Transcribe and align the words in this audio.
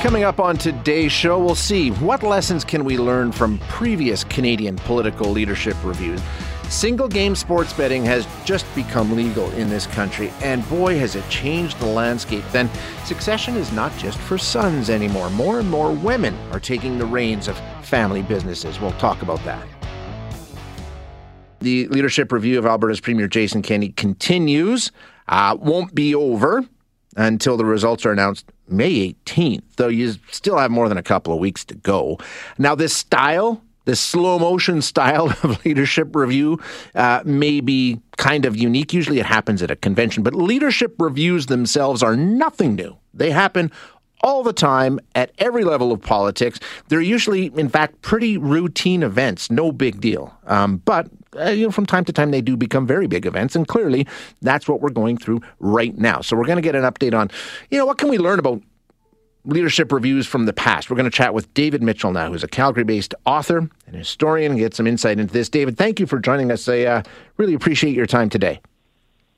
Coming 0.00 0.24
up 0.24 0.40
on 0.40 0.56
today's 0.56 1.12
show, 1.12 1.38
we'll 1.38 1.54
see 1.54 1.90
what 1.90 2.22
lessons 2.22 2.64
can 2.64 2.86
we 2.86 2.96
learn 2.96 3.32
from 3.32 3.58
previous 3.68 4.24
Canadian 4.24 4.76
political 4.76 5.30
leadership 5.30 5.76
reviews. 5.84 6.22
Single 6.70 7.06
game 7.06 7.36
sports 7.36 7.74
betting 7.74 8.02
has 8.06 8.26
just 8.46 8.64
become 8.74 9.14
legal 9.14 9.50
in 9.50 9.68
this 9.68 9.86
country, 9.88 10.32
and 10.40 10.66
boy, 10.70 10.98
has 10.98 11.16
it 11.16 11.28
changed 11.28 11.78
the 11.80 11.86
landscape. 11.86 12.42
Then, 12.50 12.70
succession 13.04 13.56
is 13.56 13.72
not 13.72 13.94
just 13.98 14.16
for 14.20 14.38
sons 14.38 14.88
anymore. 14.88 15.28
More 15.28 15.60
and 15.60 15.68
more 15.68 15.92
women 15.92 16.34
are 16.50 16.60
taking 16.60 16.96
the 16.96 17.04
reins 17.04 17.46
of 17.46 17.60
family 17.82 18.22
businesses. 18.22 18.80
We'll 18.80 18.92
talk 18.92 19.20
about 19.20 19.44
that. 19.44 19.68
The 21.58 21.88
leadership 21.88 22.32
review 22.32 22.58
of 22.58 22.64
Alberta's 22.64 23.00
Premier 23.00 23.28
Jason 23.28 23.60
Kenney 23.60 23.90
continues. 23.90 24.92
Uh, 25.28 25.58
won't 25.60 25.94
be 25.94 26.14
over 26.14 26.64
until 27.16 27.58
the 27.58 27.66
results 27.66 28.06
are 28.06 28.12
announced 28.12 28.50
May 28.70 29.12
18th, 29.24 29.62
though 29.76 29.88
you 29.88 30.14
still 30.30 30.58
have 30.58 30.70
more 30.70 30.88
than 30.88 30.98
a 30.98 31.02
couple 31.02 31.32
of 31.32 31.38
weeks 31.38 31.64
to 31.66 31.74
go. 31.74 32.18
Now, 32.58 32.74
this 32.74 32.96
style, 32.96 33.62
this 33.84 34.00
slow 34.00 34.38
motion 34.38 34.82
style 34.92 35.30
of 35.42 35.64
leadership 35.64 36.14
review, 36.14 36.60
uh, 36.94 37.22
may 37.24 37.60
be 37.60 38.00
kind 38.16 38.44
of 38.44 38.56
unique. 38.56 38.92
Usually 38.92 39.18
it 39.18 39.26
happens 39.26 39.62
at 39.62 39.70
a 39.70 39.76
convention, 39.76 40.22
but 40.22 40.34
leadership 40.34 40.94
reviews 40.98 41.46
themselves 41.46 42.02
are 42.02 42.16
nothing 42.16 42.74
new. 42.74 42.96
They 43.14 43.30
happen 43.30 43.70
all 44.22 44.42
the 44.42 44.52
time 44.52 45.00
at 45.14 45.32
every 45.38 45.64
level 45.64 45.92
of 45.92 46.00
politics. 46.00 46.60
They're 46.88 47.00
usually, 47.00 47.46
in 47.46 47.68
fact, 47.68 48.02
pretty 48.02 48.36
routine 48.36 49.02
events, 49.02 49.50
no 49.50 49.72
big 49.72 50.00
deal. 50.00 50.36
Um, 50.46 50.78
but 50.78 51.08
uh, 51.36 51.50
you 51.50 51.66
know, 51.66 51.70
from 51.70 51.86
time 51.86 52.04
to 52.04 52.12
time, 52.12 52.30
they 52.30 52.40
do 52.40 52.56
become 52.56 52.86
very 52.86 53.06
big 53.06 53.26
events, 53.26 53.54
and 53.56 53.66
clearly, 53.66 54.06
that's 54.42 54.68
what 54.68 54.80
we're 54.80 54.90
going 54.90 55.16
through 55.16 55.40
right 55.58 55.96
now. 55.96 56.20
So 56.20 56.36
we're 56.36 56.46
going 56.46 56.56
to 56.56 56.62
get 56.62 56.74
an 56.74 56.82
update 56.82 57.14
on, 57.18 57.30
you 57.70 57.78
know, 57.78 57.86
what 57.86 57.98
can 57.98 58.08
we 58.08 58.18
learn 58.18 58.38
about 58.38 58.62
leadership 59.44 59.90
reviews 59.90 60.26
from 60.26 60.46
the 60.46 60.52
past. 60.52 60.90
We're 60.90 60.96
going 60.96 61.10
to 61.10 61.16
chat 61.16 61.32
with 61.32 61.52
David 61.54 61.82
Mitchell 61.82 62.12
now, 62.12 62.30
who's 62.30 62.44
a 62.44 62.48
Calgary-based 62.48 63.14
author 63.24 63.68
and 63.86 63.96
historian, 63.96 64.52
and 64.52 64.60
get 64.60 64.74
some 64.74 64.86
insight 64.86 65.18
into 65.18 65.32
this. 65.32 65.48
David, 65.48 65.78
thank 65.78 65.98
you 65.98 66.06
for 66.06 66.18
joining 66.18 66.52
us. 66.52 66.68
I 66.68 66.82
uh, 66.82 67.02
really 67.36 67.54
appreciate 67.54 67.94
your 67.94 68.06
time 68.06 68.28
today. 68.28 68.60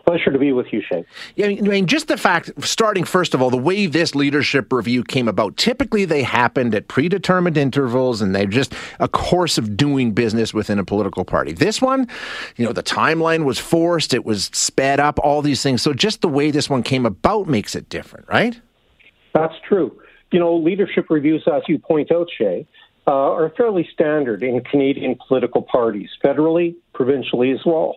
Pleasure 0.07 0.33
to 0.33 0.39
be 0.39 0.53
with 0.53 0.73
you, 0.73 0.83
Shane. 0.83 1.05
Yeah, 1.37 1.47
I 1.47 1.61
mean, 1.61 1.87
just 1.87 2.09
the 2.09 2.17
fact, 2.17 2.51
starting 2.65 3.05
first 3.05 3.35
of 3.35 3.43
all, 3.43 3.51
the 3.51 3.57
way 3.57 3.87
this 3.87 4.17
leadership 4.17 4.73
review 4.73 5.05
came 5.05 5.29
about. 5.29 5.57
Typically, 5.57 6.05
they 6.05 6.25
happened 6.25 6.75
at 6.75 6.89
predetermined 6.89 7.57
intervals, 7.57 8.21
and 8.21 8.35
they're 8.35 8.47
just 8.47 8.75
a 8.99 9.07
course 9.07 9.59
of 9.59 9.77
doing 9.77 10.11
business 10.13 10.53
within 10.53 10.81
a 10.81 10.85
political 10.85 11.25
party. 11.25 11.53
This 11.53 11.81
one, 11.81 12.09
you 12.57 12.65
know, 12.65 12.73
the 12.73 12.83
timeline 12.83 13.45
was 13.45 13.59
forced, 13.59 14.13
it 14.13 14.25
was 14.25 14.47
sped 14.53 14.99
up, 14.99 15.21
all 15.21 15.41
these 15.41 15.63
things. 15.63 15.83
So, 15.83 15.93
just 15.93 16.21
the 16.21 16.29
way 16.29 16.51
this 16.51 16.69
one 16.69 16.83
came 16.83 17.07
about 17.07 17.47
makes 17.47 17.77
it 17.77 17.89
different, 17.89 18.27
right? 18.29 18.61
That's 19.35 19.55
true. 19.69 19.97
You 20.33 20.41
know, 20.41 20.57
leadership 20.57 21.07
reviews, 21.11 21.45
as 21.47 21.63
you 21.69 21.79
point 21.79 22.11
out, 22.11 22.29
Shay, 22.37 22.67
uh, 23.07 23.11
are 23.13 23.51
fairly 23.57 23.89
standard 23.93 24.43
in 24.43 24.61
Canadian 24.63 25.17
political 25.29 25.63
parties, 25.63 26.09
federally, 26.25 26.75
provincially 26.93 27.51
as 27.51 27.61
well. 27.67 27.97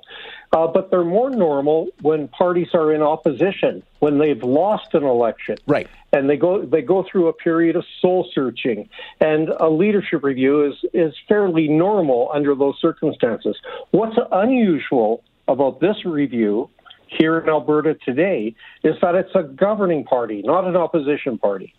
Uh, 0.56 0.68
but 0.68 0.90
they're 0.90 1.04
more 1.04 1.30
normal 1.30 1.90
when 2.02 2.30
parties 2.30 2.70
are 2.74 2.94
in 2.94 3.02
opposition, 3.02 3.84
when 4.00 4.20
they've 4.20 4.42
lost 4.42 4.94
an 4.94 5.04
election, 5.04 5.58
right? 5.68 5.90
And 6.14 6.30
they 6.30 6.38
go 6.38 6.66
they 6.66 6.82
go 6.82 7.04
through 7.04 7.28
a 7.28 7.34
period 7.34 7.76
of 7.76 7.84
soul 8.00 8.26
searching, 8.34 8.88
and 9.20 9.50
a 9.50 9.68
leadership 9.70 10.24
review 10.24 10.66
is 10.66 10.76
is 10.94 11.14
fairly 11.28 11.68
normal 11.68 12.30
under 12.34 12.56
those 12.56 12.80
circumstances. 12.80 13.58
What's 13.92 14.16
unusual 14.32 15.26
about 15.50 15.82
this 15.82 16.06
review 16.06 16.70
here 17.08 17.38
in 17.38 17.50
Alberta 17.50 17.96
today 18.06 18.56
is 18.82 18.96
that 19.02 19.16
it's 19.16 19.36
a 19.36 19.44
governing 19.44 20.06
party, 20.06 20.42
not 20.42 20.66
an 20.66 20.78
opposition 20.78 21.38
party. 21.38 21.74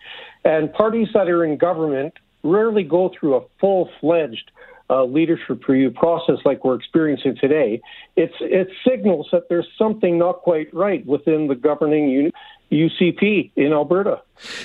And 0.44 0.70
parties 0.70 1.08
that 1.14 1.30
are 1.30 1.46
in 1.46 1.56
government 1.56 2.12
rarely 2.42 2.82
go 2.82 3.10
through 3.18 3.36
a 3.36 3.40
full 3.58 3.88
fledged 4.02 4.50
uh, 4.88 5.04
leadership 5.04 5.66
review 5.68 5.90
process 5.90 6.36
like 6.44 6.64
we're 6.64 6.74
experiencing 6.74 7.36
today, 7.40 7.80
it's 8.16 8.34
it 8.40 8.68
signals 8.88 9.28
that 9.32 9.48
there's 9.48 9.66
something 9.76 10.18
not 10.18 10.42
quite 10.42 10.72
right 10.72 11.04
within 11.06 11.48
the 11.48 11.54
governing 11.54 12.32
UCP 12.72 13.52
in 13.54 13.72
Alberta. 13.72 14.20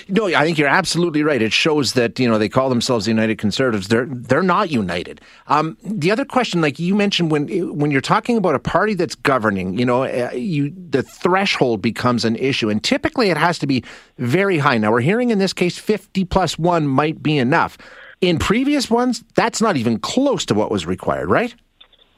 No, 0.10 0.26
I 0.26 0.44
think 0.44 0.58
you're 0.58 0.68
absolutely 0.68 1.24
right. 1.24 1.42
It 1.42 1.54
shows 1.54 1.94
that 1.94 2.20
you 2.20 2.28
know 2.28 2.38
they 2.38 2.50
call 2.50 2.68
themselves 2.68 3.06
the 3.06 3.12
United 3.12 3.38
Conservatives. 3.38 3.88
They're 3.88 4.08
they're 4.10 4.44
not 4.44 4.72
united. 4.72 5.22
Um, 5.48 5.78
the 5.84 6.12
other 6.12 6.26
question, 6.26 6.62
like 6.62 6.80
you 6.80 6.96
mentioned, 6.96 7.32
when 7.32 7.48
when 7.78 7.92
you're 7.92 8.02
talking 8.02 8.38
about 8.38 8.56
a 8.56 8.60
party 8.60 8.96
that's 8.96 9.16
governing, 9.16 9.78
you 9.78 9.86
know, 9.86 10.04
uh, 10.04 10.32
you 10.34 10.74
the 10.90 11.04
threshold 11.04 11.82
becomes 11.82 12.26
an 12.26 12.36
issue, 12.38 12.70
and 12.70 12.84
typically 12.84 13.30
it 13.30 13.38
has 13.38 13.60
to 13.60 13.68
be 13.68 13.84
very 14.18 14.58
high. 14.58 14.78
Now 14.78 14.92
we're 14.92 15.02
hearing 15.02 15.30
in 15.30 15.38
this 15.38 15.54
case 15.54 15.78
50 15.78 16.26
plus 16.26 16.58
one 16.58 16.88
might 16.88 17.22
be 17.22 17.38
enough. 17.38 17.78
In 18.22 18.38
previous 18.38 18.90
ones, 18.90 19.24
that's 19.36 19.62
not 19.62 19.78
even 19.78 19.98
close 19.98 20.46
to 20.46 20.54
what 20.54 20.70
was 20.70 20.86
required, 20.86 21.30
right? 21.30 21.56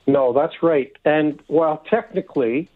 No, 0.06 0.34
that's 0.34 0.62
right. 0.62 0.92
And 1.06 1.42
while 1.48 1.78
technically 1.90 2.70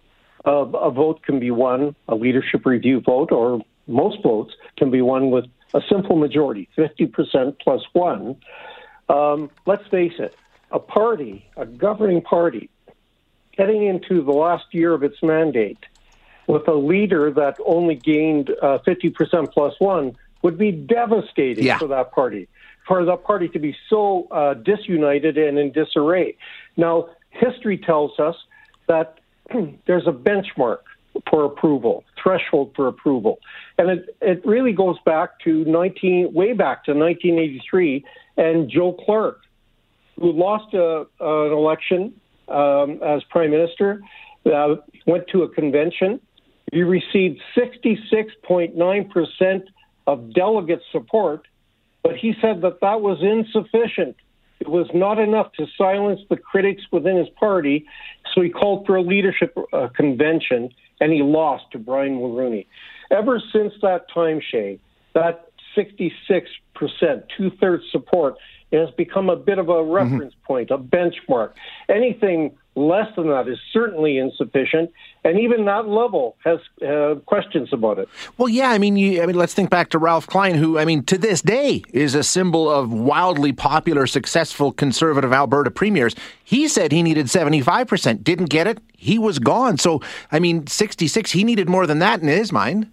uh, 0.46 0.52
a 0.52 0.90
vote 0.90 1.22
can 1.24 1.40
be 1.40 1.52
won, 1.52 1.94
a 2.08 2.16
leadership 2.16 2.66
review 2.66 3.02
vote, 3.02 3.34
or 3.34 3.62
most 3.86 4.24
votes 4.24 4.54
can 4.78 4.92
be 4.92 5.02
won 5.02 5.30
with 5.30 5.46
a 5.74 5.82
simple 5.90 6.16
majority, 6.16 6.70
50% 6.78 7.60
plus 7.60 7.82
one, 7.92 8.38
um, 9.10 9.50
let's 9.66 9.86
face 9.90 10.14
it, 10.20 10.34
a 10.72 10.80
party, 10.80 11.46
a 11.58 11.66
governing 11.66 12.22
party, 12.22 12.70
heading 13.58 13.84
into 13.84 14.24
the 14.24 14.32
last 14.32 14.66
year 14.72 14.94
of 14.94 15.04
its 15.04 15.22
mandate 15.22 15.86
with 16.48 16.66
a 16.70 16.74
leader 16.74 17.30
that 17.32 17.58
only 17.66 17.96
gained 17.96 18.52
uh, 18.62 18.80
50% 18.88 19.52
plus 19.52 19.74
one 19.80 20.16
would 20.44 20.58
be 20.58 20.72
devastating 20.72 21.66
yeah. 21.66 21.78
for 21.78 21.88
that 21.88 22.14
party 22.14 22.48
for 22.88 23.04
the 23.04 23.18
party 23.18 23.50
to 23.50 23.60
be 23.60 23.76
so 23.90 24.28
uh, 24.32 24.54
disunited 24.54 25.38
and 25.38 25.60
in 25.60 25.72
disarray. 25.72 26.36
Now, 26.78 27.10
history 27.32 27.78
tells 27.78 28.18
us 28.20 28.36
that 28.88 29.20
there's 29.88 30.08
a 30.08 30.12
benchmark 30.12 30.80
for 31.30 31.46
approval, 31.46 32.04
threshold 32.22 32.72
for 32.76 32.88
approval, 32.88 33.40
and 33.78 33.90
it 33.90 34.16
it 34.22 34.46
really 34.46 34.72
goes 34.72 34.98
back 35.06 35.40
to 35.44 35.66
19 35.66 36.32
way 36.34 36.54
back 36.54 36.86
to 36.86 36.94
1983 36.94 38.06
and 38.38 38.70
Joe 38.70 38.94
Clark, 38.94 39.42
who 40.20 40.32
lost 40.32 40.74
a, 40.76 41.06
an 41.20 41.52
election 41.52 42.14
um, 42.50 43.02
as 43.04 43.24
prime 43.32 43.50
minister, 43.50 44.02
uh, 44.46 44.76
went 45.08 45.28
to 45.30 45.42
a 45.42 45.50
convention. 45.50 46.22
He 46.72 46.84
received 46.84 47.42
66.9 47.58 49.10
percent 49.10 49.64
of 50.06 50.34
delegate 50.34 50.82
support 50.92 51.48
but 52.08 52.16
he 52.16 52.34
said 52.42 52.62
that 52.62 52.80
that 52.82 53.02
was 53.02 53.18
insufficient. 53.22 54.16
It 54.62 54.70
was 54.70 54.88
not 54.94 55.20
enough 55.20 55.52
to 55.54 55.68
silence 55.78 56.22
the 56.30 56.38
critics 56.38 56.84
within 56.92 57.18
his 57.18 57.28
party, 57.38 57.86
so 58.34 58.42
he 58.42 58.50
called 58.50 58.86
for 58.86 58.96
a 58.96 59.02
leadership 59.02 59.56
uh, 59.74 59.90
convention, 59.96 60.70
and 61.02 61.12
he 61.12 61.22
lost 61.22 61.66
to 61.74 61.80
Brian 61.80 62.18
Mulroney. 62.18 62.66
Ever 63.12 63.42
since 63.54 63.74
that 63.82 64.06
time, 64.14 64.40
Shay, 64.50 64.80
that 65.14 65.52
66%, 65.76 66.12
two 67.38 67.52
thirds 67.60 67.84
support, 67.92 68.36
has 68.72 68.90
become 68.92 69.30
a 69.30 69.36
bit 69.36 69.60
of 69.60 69.70
a 69.70 69.74
mm-hmm. 69.74 69.92
reference 69.92 70.34
mm-hmm. 70.34 70.48
point, 70.48 70.72
a 70.72 70.78
benchmark. 70.78 71.52
Anything 71.88 72.58
less 72.76 73.08
than 73.16 73.28
that 73.28 73.48
is 73.48 73.58
certainly 73.72 74.20
insufficient, 74.20 74.92
and 75.24 75.40
even 75.40 75.66
that 75.66 75.88
level 75.88 76.36
has 76.46 76.60
uh, 76.88 77.16
questions 77.26 77.74
about 77.74 77.98
it. 77.98 78.08
Well, 78.38 78.50
yeah, 78.50 78.70
I 78.70 78.78
mean, 78.78 78.98
you, 78.98 79.24
I 79.24 79.26
mean, 79.26 79.36
let's 79.36 79.56
think 79.56 79.72
back 79.72 79.90
to 79.90 79.98
Ralph 79.98 80.28
Klein, 80.28 80.54
who, 80.54 80.78
I 80.78 80.86
mean, 80.86 81.04
to 81.06 81.18
this 81.18 81.42
day 81.42 81.82
is 81.92 82.14
a 82.14 82.22
symbol 82.22 82.70
of 82.70 82.94
wildly 82.94 83.52
popular, 83.52 84.06
successful 84.06 84.72
conservative 84.72 85.34
Alberta 85.34 85.72
premiers. 85.72 86.14
He 86.44 86.68
said 86.68 86.92
he 86.92 87.02
needed 87.02 87.32
seventy-five 87.32 87.88
percent, 87.88 88.24
didn't 88.24 88.52
get 88.52 88.68
it, 88.68 88.78
he 88.96 89.18
was 89.18 89.40
gone. 89.40 89.80
So, 89.80 90.02
I 90.32 90.38
mean, 90.38 90.68
sixty-six, 90.68 91.32
he 91.32 91.44
needed 91.44 91.68
more 91.68 91.88
than 91.88 91.98
that 92.00 92.22
in 92.22 92.28
his 92.28 92.52
mind. 92.52 92.92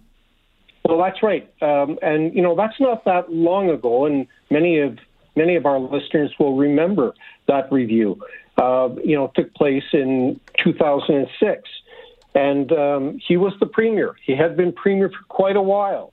Well, 0.83 0.97
that's 0.97 1.21
right, 1.21 1.47
um, 1.61 1.99
and 2.01 2.33
you 2.33 2.41
know 2.41 2.55
that's 2.55 2.79
not 2.79 3.05
that 3.05 3.31
long 3.31 3.69
ago, 3.69 4.05
and 4.07 4.25
many 4.49 4.79
of 4.79 4.97
many 5.35 5.55
of 5.55 5.65
our 5.65 5.79
listeners 5.79 6.31
will 6.39 6.55
remember 6.55 7.13
that 7.47 7.71
review. 7.71 8.19
uh, 8.57 8.89
you 9.03 9.15
know, 9.15 9.31
took 9.35 9.53
place 9.53 9.83
in 9.93 10.39
2006. 10.63 11.69
And 12.33 12.71
um, 12.71 13.19
he 13.25 13.37
was 13.37 13.53
the 13.59 13.65
premier. 13.65 14.15
He 14.25 14.35
had 14.35 14.57
been 14.57 14.73
premier 14.73 15.09
for 15.09 15.23
quite 15.27 15.55
a 15.55 15.61
while. 15.61 16.11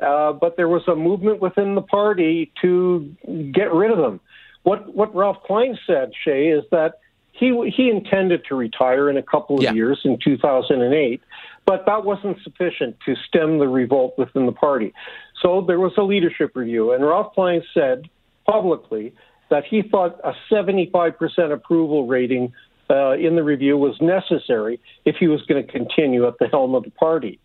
Uh, 0.00 0.32
but 0.32 0.56
there 0.56 0.68
was 0.68 0.82
a 0.88 0.94
movement 0.94 1.40
within 1.40 1.74
the 1.74 1.82
party 1.82 2.52
to 2.60 3.14
get 3.52 3.72
rid 3.72 3.90
of 3.90 3.98
him. 3.98 4.20
What 4.62 4.94
what 4.94 5.14
Ralph 5.14 5.38
Klein 5.46 5.78
said, 5.86 6.10
Shay, 6.22 6.48
is 6.48 6.64
that 6.70 6.98
he 7.32 7.72
he 7.74 7.88
intended 7.88 8.44
to 8.48 8.54
retire 8.54 9.08
in 9.08 9.16
a 9.16 9.22
couple 9.22 9.56
of 9.56 9.62
yeah. 9.62 9.72
years 9.72 10.00
in 10.04 10.18
2008, 10.22 11.22
but 11.64 11.86
that 11.86 12.04
wasn't 12.04 12.36
sufficient 12.42 12.96
to 13.06 13.14
stem 13.26 13.58
the 13.58 13.68
revolt 13.68 14.18
within 14.18 14.44
the 14.44 14.52
party. 14.52 14.92
So 15.40 15.62
there 15.62 15.80
was 15.80 15.92
a 15.96 16.02
leadership 16.02 16.54
review, 16.54 16.92
and 16.92 17.02
Ralph 17.04 17.32
Klein 17.32 17.62
said 17.72 18.10
publicly 18.46 19.12
that 19.50 19.64
he 19.64 19.82
thought 19.82 20.18
a 20.24 20.32
75% 20.50 21.52
approval 21.52 22.06
rating 22.06 22.52
uh, 22.88 23.12
in 23.12 23.36
the 23.36 23.42
review 23.42 23.76
was 23.76 23.96
necessary 24.00 24.80
if 25.04 25.16
he 25.16 25.28
was 25.28 25.42
going 25.42 25.64
to 25.64 25.70
continue 25.70 26.26
at 26.26 26.38
the 26.38 26.46
helm 26.48 26.74
of 26.74 26.84
the 26.84 26.90
party. 26.90 27.38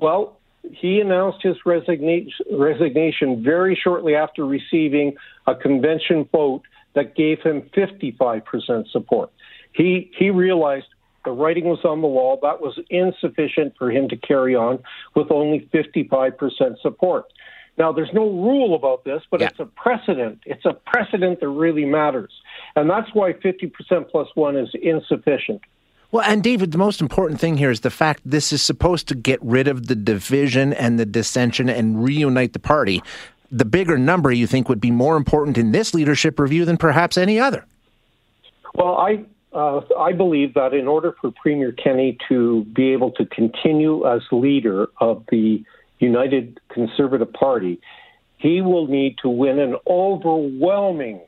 Well, 0.00 0.38
he 0.62 1.00
announced 1.00 1.42
his 1.42 1.56
resignation, 1.64 2.46
resignation 2.52 3.42
very 3.42 3.78
shortly 3.82 4.14
after 4.14 4.44
receiving 4.44 5.14
a 5.46 5.54
convention 5.54 6.28
vote 6.32 6.62
that 6.94 7.14
gave 7.14 7.40
him 7.40 7.70
55% 7.76 8.90
support. 8.90 9.30
He, 9.72 10.10
he 10.18 10.30
realized 10.30 10.86
the 11.24 11.32
writing 11.32 11.64
was 11.64 11.84
on 11.84 12.00
the 12.02 12.08
wall. 12.08 12.38
That 12.42 12.60
was 12.60 12.78
insufficient 12.88 13.74
for 13.76 13.90
him 13.90 14.08
to 14.08 14.16
carry 14.16 14.54
on 14.54 14.78
with 15.14 15.30
only 15.30 15.68
55% 15.72 16.80
support. 16.80 17.26
Now, 17.78 17.92
there's 17.92 18.12
no 18.12 18.24
rule 18.24 18.74
about 18.74 19.04
this, 19.04 19.22
but 19.30 19.40
yeah. 19.40 19.48
it's 19.48 19.60
a 19.60 19.66
precedent. 19.66 20.40
It's 20.46 20.64
a 20.64 20.72
precedent 20.72 21.40
that 21.40 21.48
really 21.48 21.84
matters. 21.84 22.32
And 22.74 22.88
that's 22.88 23.08
why 23.12 23.32
50% 23.32 24.10
plus 24.10 24.28
one 24.34 24.56
is 24.56 24.70
insufficient. 24.80 25.60
Well, 26.12 26.24
and 26.24 26.42
David, 26.42 26.72
the 26.72 26.78
most 26.78 27.00
important 27.00 27.40
thing 27.40 27.56
here 27.56 27.70
is 27.70 27.80
the 27.80 27.90
fact 27.90 28.22
this 28.24 28.52
is 28.52 28.62
supposed 28.62 29.08
to 29.08 29.14
get 29.14 29.42
rid 29.42 29.68
of 29.68 29.88
the 29.88 29.94
division 29.94 30.72
and 30.72 30.98
the 30.98 31.04
dissension 31.04 31.68
and 31.68 32.02
reunite 32.02 32.52
the 32.52 32.58
party. 32.58 33.02
The 33.50 33.64
bigger 33.64 33.98
number 33.98 34.32
you 34.32 34.46
think 34.46 34.68
would 34.68 34.80
be 34.80 34.90
more 34.90 35.16
important 35.16 35.58
in 35.58 35.72
this 35.72 35.94
leadership 35.94 36.38
review 36.38 36.64
than 36.64 36.76
perhaps 36.76 37.18
any 37.18 37.38
other. 37.38 37.64
Well, 38.74 38.96
I 38.96 39.24
uh, 39.52 39.80
I 39.98 40.12
believe 40.12 40.52
that 40.54 40.74
in 40.74 40.86
order 40.86 41.14
for 41.20 41.32
Premier 41.32 41.72
Kenney 41.72 42.18
to 42.28 42.64
be 42.74 42.92
able 42.92 43.10
to 43.12 43.24
continue 43.24 44.06
as 44.06 44.20
leader 44.30 44.88
of 45.00 45.24
the 45.30 45.64
United 45.98 46.60
Conservative 46.68 47.32
Party, 47.32 47.80
he 48.38 48.60
will 48.60 48.86
need 48.86 49.16
to 49.22 49.28
win 49.28 49.58
an 49.58 49.76
overwhelming 49.86 51.20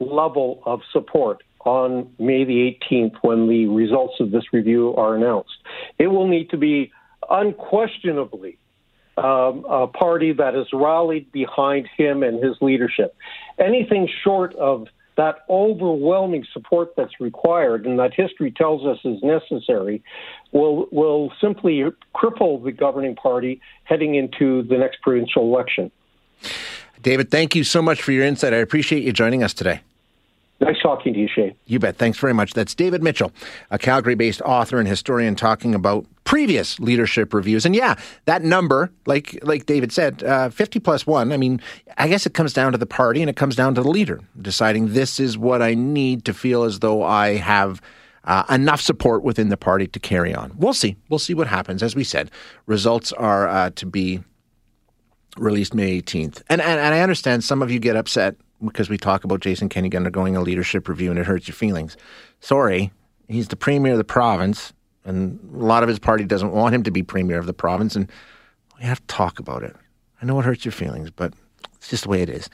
level 0.00 0.62
of 0.66 0.80
support 0.92 1.42
on 1.64 2.12
May 2.18 2.44
the 2.44 2.76
18th 2.90 3.16
when 3.22 3.48
the 3.48 3.66
results 3.66 4.14
of 4.20 4.30
this 4.30 4.44
review 4.52 4.94
are 4.96 5.16
announced. 5.16 5.54
It 5.98 6.08
will 6.08 6.28
need 6.28 6.50
to 6.50 6.56
be 6.56 6.92
unquestionably 7.30 8.58
um, 9.16 9.64
a 9.68 9.86
party 9.86 10.32
that 10.32 10.54
has 10.54 10.66
rallied 10.72 11.30
behind 11.32 11.88
him 11.96 12.22
and 12.22 12.42
his 12.42 12.56
leadership. 12.60 13.16
Anything 13.58 14.08
short 14.22 14.54
of 14.56 14.88
that 15.16 15.44
overwhelming 15.48 16.44
support 16.52 16.94
that's 16.96 17.20
required 17.20 17.86
and 17.86 17.98
that 17.98 18.12
history 18.14 18.50
tells 18.50 18.84
us 18.84 18.98
is 19.04 19.22
necessary 19.22 20.02
will 20.52 20.86
will 20.90 21.32
simply 21.40 21.84
cripple 22.14 22.62
the 22.62 22.72
governing 22.72 23.14
party 23.14 23.60
heading 23.84 24.14
into 24.14 24.62
the 24.62 24.76
next 24.76 25.00
provincial 25.02 25.42
election. 25.42 25.90
David, 27.02 27.30
thank 27.30 27.54
you 27.54 27.64
so 27.64 27.82
much 27.82 28.00
for 28.02 28.12
your 28.12 28.24
insight. 28.24 28.54
I 28.54 28.58
appreciate 28.58 29.02
you 29.02 29.12
joining 29.12 29.42
us 29.42 29.52
today. 29.52 29.80
Nice 30.64 30.80
talking 30.82 31.12
to 31.12 31.20
you, 31.20 31.28
Shane. 31.28 31.54
You 31.66 31.78
bet. 31.78 31.96
Thanks 31.96 32.18
very 32.18 32.32
much. 32.32 32.54
That's 32.54 32.74
David 32.74 33.02
Mitchell, 33.02 33.32
a 33.70 33.78
Calgary 33.78 34.14
based 34.14 34.40
author 34.42 34.78
and 34.78 34.88
historian, 34.88 35.36
talking 35.36 35.74
about 35.74 36.06
previous 36.24 36.80
leadership 36.80 37.34
reviews. 37.34 37.66
And 37.66 37.76
yeah, 37.76 37.96
that 38.24 38.42
number, 38.42 38.90
like 39.04 39.38
like 39.42 39.66
David 39.66 39.92
said, 39.92 40.22
uh, 40.22 40.48
50 40.48 40.80
plus 40.80 41.06
one, 41.06 41.32
I 41.32 41.36
mean, 41.36 41.60
I 41.98 42.08
guess 42.08 42.24
it 42.24 42.32
comes 42.32 42.54
down 42.54 42.72
to 42.72 42.78
the 42.78 42.86
party 42.86 43.20
and 43.20 43.28
it 43.28 43.36
comes 43.36 43.56
down 43.56 43.74
to 43.74 43.82
the 43.82 43.90
leader 43.90 44.20
deciding 44.40 44.94
this 44.94 45.20
is 45.20 45.36
what 45.36 45.60
I 45.60 45.74
need 45.74 46.24
to 46.24 46.32
feel 46.32 46.64
as 46.64 46.80
though 46.80 47.02
I 47.02 47.36
have. 47.36 47.80
Uh, 48.26 48.42
enough 48.48 48.80
support 48.80 49.22
within 49.22 49.50
the 49.50 49.56
party 49.58 49.86
to 49.86 50.00
carry 50.00 50.34
on. 50.34 50.50
We'll 50.56 50.72
see. 50.72 50.96
We'll 51.10 51.18
see 51.18 51.34
what 51.34 51.46
happens. 51.46 51.82
As 51.82 51.94
we 51.94 52.04
said, 52.04 52.30
results 52.64 53.12
are 53.12 53.46
uh, 53.46 53.68
to 53.74 53.84
be 53.84 54.24
released 55.36 55.74
May 55.74 56.00
18th. 56.00 56.40
And, 56.48 56.62
and, 56.62 56.80
and 56.80 56.94
I 56.94 57.00
understand 57.00 57.44
some 57.44 57.60
of 57.60 57.70
you 57.70 57.78
get 57.78 57.96
upset 57.96 58.36
because 58.64 58.88
we 58.88 58.98
talk 58.98 59.24
about 59.24 59.40
Jason 59.40 59.68
Kenney 59.68 59.94
undergoing 59.94 60.36
a 60.36 60.40
leadership 60.40 60.88
review 60.88 61.10
and 61.10 61.18
it 61.18 61.26
hurts 61.26 61.48
your 61.48 61.54
feelings. 61.54 61.96
Sorry, 62.40 62.92
he's 63.28 63.48
the 63.48 63.56
premier 63.56 63.92
of 63.92 63.98
the 63.98 64.04
province, 64.04 64.72
and 65.04 65.38
a 65.54 65.58
lot 65.58 65.82
of 65.82 65.88
his 65.88 65.98
party 65.98 66.24
doesn't 66.24 66.52
want 66.52 66.74
him 66.74 66.82
to 66.82 66.90
be 66.90 67.02
premier 67.02 67.38
of 67.38 67.46
the 67.46 67.52
province, 67.52 67.96
and 67.96 68.10
we 68.78 68.84
have 68.84 69.00
to 69.00 69.06
talk 69.06 69.38
about 69.38 69.62
it. 69.62 69.76
I 70.20 70.26
know 70.26 70.38
it 70.40 70.44
hurts 70.44 70.64
your 70.64 70.72
feelings, 70.72 71.10
but 71.10 71.34
it's 71.76 71.88
just 71.88 72.04
the 72.04 72.08
way 72.08 72.22
it 72.22 72.30
is. 72.30 72.48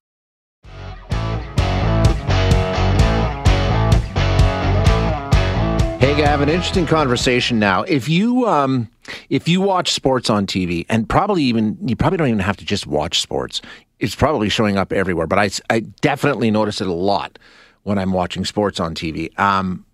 Hey, 6.01 6.25
I 6.25 6.27
have 6.27 6.41
an 6.41 6.49
interesting 6.49 6.87
conversation 6.87 7.59
now. 7.59 7.83
If 7.83 8.09
you 8.09 8.49
um, 8.49 8.89
if 9.29 9.47
you 9.47 9.61
watch 9.61 9.93
sports 9.93 10.31
on 10.31 10.47
TV, 10.47 10.87
and 10.89 11.09
probably 11.09 11.43
even 11.45 11.77
you 11.87 11.95
probably 11.95 12.17
don't 12.17 12.29
even 12.29 12.41
have 12.41 12.57
to 12.57 12.65
just 12.65 12.87
watch 12.87 13.21
sports 13.21 13.61
it's 14.01 14.15
probably 14.15 14.49
showing 14.49 14.77
up 14.77 14.93
everywhere, 14.93 15.27
but 15.27 15.39
I, 15.39 15.51
I 15.69 15.81
definitely 15.81 16.51
notice 16.51 16.81
it 16.81 16.87
a 16.87 16.93
lot 16.93 17.39
when 17.83 17.99
I'm 17.99 18.13
watching 18.13 18.45
sports 18.45 18.81
on 18.81 18.95
TV. 18.95 19.39
Um, 19.39 19.85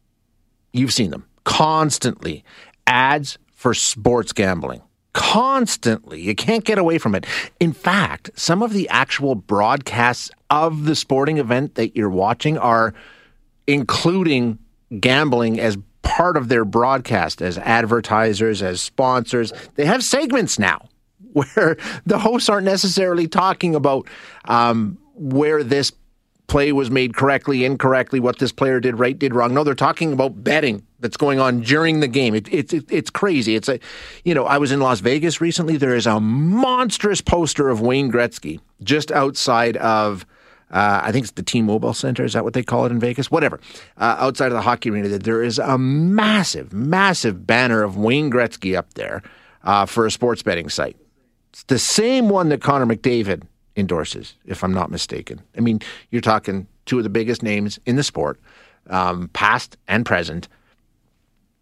you've 0.73 0.93
seen 0.93 1.11
them 1.11 1.27
constantly 1.45 2.45
ads 2.87 3.39
for 3.55 3.75
sports 3.75 4.33
gambling. 4.33 4.81
Constantly. 5.13 6.21
You 6.21 6.35
can't 6.35 6.65
get 6.65 6.79
away 6.79 6.99
from 6.99 7.15
it. 7.15 7.27
In 7.59 7.73
fact, 7.73 8.31
some 8.37 8.63
of 8.63 8.73
the 8.73 8.89
actual 8.91 9.35
broadcasts 9.35 10.31
of 10.51 10.85
the 10.85 10.95
sporting 10.95 11.39
event 11.39 11.75
that 11.75 11.97
you're 11.97 12.11
watching 12.11 12.59
are 12.59 12.95
including 13.67 14.59
gambling 15.01 15.59
as 15.59 15.79
part 16.03 16.37
of 16.37 16.49
their 16.49 16.65
broadcast 16.65 17.43
as 17.43 17.59
advertisers, 17.59 18.63
as 18.63 18.81
sponsors. 18.81 19.53
They 19.75 19.87
have 19.87 20.05
segments 20.05 20.59
now 20.59 20.89
where 21.37 21.77
the 22.07 22.19
hosts 22.19 22.49
aren't 22.49 22.65
necessarily 22.65 23.29
talking 23.29 23.75
about 23.75 24.09
um, 24.47 24.99
where 25.15 25.63
this 25.63 25.93
play 26.47 26.73
was 26.73 26.91
made 26.91 27.15
correctly, 27.15 27.65
incorrectly, 27.65 28.21
what 28.21 28.39
this 28.39 28.53
player 28.53 28.81
did 28.81 28.99
right, 28.99 29.19
did 29.19 29.35
wrong. 29.35 29.53
No, 29.53 29.65
they're 29.65 29.75
talking 29.75 30.13
about 30.13 30.43
betting 30.43 30.87
that's 31.01 31.17
going 31.17 31.41
on 31.41 31.61
during 31.61 32.01
the 32.01 32.09
game. 32.09 32.35
It, 32.35 32.53
it, 32.53 32.73
it, 32.73 32.85
it's 32.91 33.11
crazy. 33.11 33.57
It's 33.57 33.69
a, 33.69 33.79
you 34.25 34.35
know, 34.35 34.45
I 34.45 34.59
was 34.59 34.73
in 34.73 34.81
Las 34.81 35.01
Vegas 35.01 35.41
recently. 35.41 35.77
There 35.77 35.95
is 35.95 36.07
a 36.07 36.21
monstrous 36.21 37.21
poster 37.21 37.69
of 37.69 37.81
Wayne 37.81 38.11
Gretzky 38.11 38.61
just 38.83 39.11
outside 39.13 39.77
of. 39.77 40.25
Uh, 40.69 41.01
I 41.05 41.13
think 41.13 41.23
it's 41.23 41.33
the 41.33 41.45
T-Mobile 41.45 41.95
Center. 41.95 42.25
Is 42.25 42.33
that 42.33 42.43
what 42.43 42.53
they 42.53 42.65
call 42.65 42.87
it 42.87 42.91
in 42.91 42.99
Vegas? 42.99 43.31
Whatever. 43.31 43.61
Uh, 43.97 44.17
outside 44.19 44.47
of 44.47 44.55
the 44.55 44.63
hockey 44.63 44.91
arena, 44.91 45.17
there 45.17 45.41
is 45.41 45.61
a 45.61 45.79
massive, 45.79 46.73
massive 46.73 47.47
banner 47.47 47.85
of 47.85 47.97
Wayne 47.97 48.33
Gretzky 48.33 48.77
up 48.77 48.95
there 48.95 49.23
uh, 49.63 49.87
for 49.87 50.07
a 50.07 50.11
sports 50.11 50.43
betting 50.43 50.69
site. 50.69 50.97
It's 51.57 51.63
the 51.65 51.79
same 51.79 52.29
one 52.29 52.51
that 52.51 52.61
Connor 52.61 52.85
McDavid 52.85 53.45
endorses, 53.77 54.35
if 54.45 54.63
I'm 54.63 54.75
not 54.75 54.91
mistaken. 54.91 55.41
I 55.57 55.61
mean, 55.61 55.81
you're 56.11 56.21
talking 56.21 56.67
two 56.85 56.99
of 56.99 57.03
the 57.03 57.09
biggest 57.09 57.43
names 57.43 57.81
in 57.87 57.97
the 57.97 58.03
sport, 58.03 58.39
um, 58.91 59.31
past 59.33 59.79
and 59.89 60.05
present, 60.05 60.49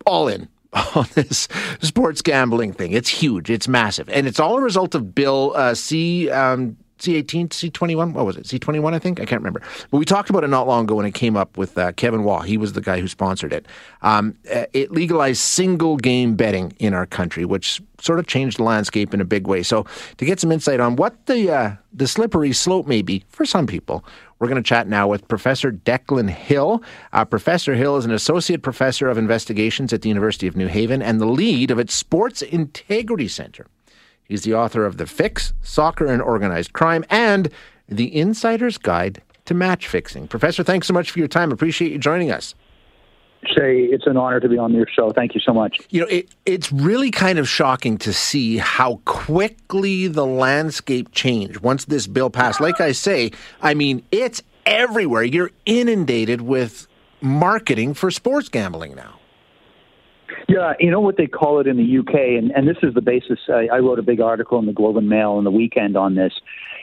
all 0.05 0.27
in 0.27 0.49
on 0.97 1.07
this 1.15 1.47
sports 1.81 2.23
gambling 2.23 2.73
thing. 2.73 2.91
It's 2.91 3.09
huge. 3.09 3.51
It's 3.51 3.69
massive. 3.69 4.09
And 4.09 4.27
it's 4.27 4.41
all 4.41 4.59
a 4.59 4.61
result 4.61 4.97
of 4.97 5.15
Bill 5.15 5.53
uh, 5.55 5.77
C. 5.77 6.29
Um, 6.29 6.77
C18, 7.05 7.49
C21, 7.49 8.13
what 8.13 8.25
was 8.25 8.37
it? 8.37 8.45
C21, 8.45 8.95
I 8.95 8.99
think? 8.99 9.21
I 9.21 9.25
can't 9.25 9.41
remember. 9.41 9.61
But 9.91 9.99
we 9.99 10.05
talked 10.05 10.31
about 10.31 10.45
it 10.45 10.49
not 10.49 10.67
long 10.67 10.85
ago 10.85 10.95
when 10.95 11.07
it 11.07 11.15
came 11.15 11.37
up 11.37 11.57
with 11.57 11.77
uh, 11.77 11.93
Kevin 11.93 12.25
Waugh. 12.25 12.41
He 12.41 12.57
was 12.57 12.73
the 12.73 12.81
guy 12.81 13.01
who 13.01 13.09
sponsored 13.09 13.53
it. 13.53 13.67
Um, 14.03 14.37
uh, 14.53 14.65
it 14.73 14.91
legalized 14.91 15.41
single 15.41 15.97
game 15.97 16.35
betting 16.35 16.73
in 16.79 16.95
our 16.95 17.07
country, 17.07 17.45
which 17.45 17.83
sort 18.01 18.19
of 18.19 18.27
changed 18.27 18.59
the 18.59 18.63
landscape 18.63 19.13
in 19.13 19.21
a 19.21 19.25
big 19.25 19.47
way. 19.47 19.63
So, 19.63 19.87
to 20.17 20.25
get 20.25 20.41
some 20.41 20.51
insight 20.51 20.81
on 20.81 20.97
what 20.97 21.27
the, 21.27 21.51
uh, 21.51 21.73
the 21.93 22.09
slippery 22.09 22.53
slope 22.53 22.87
may 22.87 23.03
be 23.03 23.25
for 23.29 23.45
some 23.45 23.67
people, 23.67 24.05
we're 24.39 24.49
going 24.49 24.63
to 24.63 24.69
chat 24.69 24.89
now 24.89 25.07
with 25.07 25.29
Professor 25.29 25.73
Declan 25.73 26.29
Hill. 26.29 26.83
Uh, 27.13 27.25
professor 27.25 27.75
Hill 27.75 27.97
is 27.97 28.05
an 28.05 28.11
associate 28.13 28.63
professor 28.63 29.09
of 29.09 29.17
investigations 29.17 29.93
at 29.93 30.03
the 30.03 30.09
University 30.09 30.47
of 30.47 30.57
New 30.57 30.67
Haven 30.67 31.03
and 31.03 31.21
the 31.21 31.27
lead 31.27 31.71
of 31.71 31.79
its 31.79 31.95
Sports 31.95 32.43
Integrity 32.43 33.29
Center. 33.29 33.67
He's 34.25 34.43
the 34.43 34.55
author 34.55 34.85
of 34.85 34.97
The 34.97 35.07
Fix, 35.07 35.53
Soccer 35.63 36.07
and 36.07 36.23
Organized 36.23 36.73
Crime, 36.73 37.05
and 37.11 37.51
The 37.89 38.15
Insider's 38.17 38.79
Guide 38.79 39.23
to 39.45 39.55
Match 39.55 39.87
Fixing. 39.87 40.27
Professor, 40.29 40.63
thanks 40.63 40.87
so 40.87 40.95
much 40.95 41.11
for 41.11 41.19
your 41.19 41.29
time. 41.29 41.53
Appreciate 41.53 41.93
you 41.93 41.99
joining 41.99 42.31
us. 42.31 42.55
Shay, 43.47 43.85
it's 43.85 44.07
an 44.07 44.17
honor 44.17 44.41
to 44.41 44.49
be 44.49 44.57
on 44.57 44.73
your 44.73 44.87
show. 44.87 45.13
Thank 45.13 45.35
you 45.35 45.41
so 45.41 45.53
much. 45.53 45.79
You 45.91 46.01
know, 46.01 46.07
it, 46.07 46.31
it's 46.47 46.73
really 46.73 47.11
kind 47.11 47.39
of 47.39 47.47
shocking 47.47 47.99
to 47.99 48.13
see 48.13 48.57
how 48.57 49.01
quickly 49.05 50.07
the 50.07 50.25
landscape 50.25 51.13
changed 51.13 51.61
once 51.61 51.85
this 51.85 52.07
bill 52.07 52.31
passed. 52.31 52.61
Like 52.61 52.81
I 52.81 52.93
say, 52.93 53.33
I 53.61 53.75
mean, 53.75 54.03
it's 54.11 54.43
everywhere. 54.65 55.25
You're 55.25 55.51
inundated 55.67 56.41
with 56.41 56.87
marketing 57.21 57.93
for 57.93 58.11
sports 58.11 58.49
gambling 58.49 58.95
now. 58.95 59.19
Yeah, 60.49 60.75
you 60.79 60.91
know 60.91 61.01
what 61.01 61.17
they 61.17 61.27
call 61.27 61.61
it 61.61 61.67
in 61.67 61.77
the 61.77 61.99
UK, 61.99 62.15
and, 62.15 62.51
and 62.51 62.69
this 62.69 62.77
is 62.83 62.95
the 62.95 63.01
basis. 63.01 63.39
I, 63.49 63.69
I 63.73 63.79
wrote 63.79 63.99
a 63.99 64.03
big 64.03 64.21
article 64.21 64.59
in 64.59 64.67
the 64.67 64.73
Globe 64.73 64.97
and 64.97 65.09
Mail 65.09 65.33
on 65.33 65.45
the 65.45 65.51
weekend 65.51 65.97
on 65.97 66.15
this. 66.17 66.35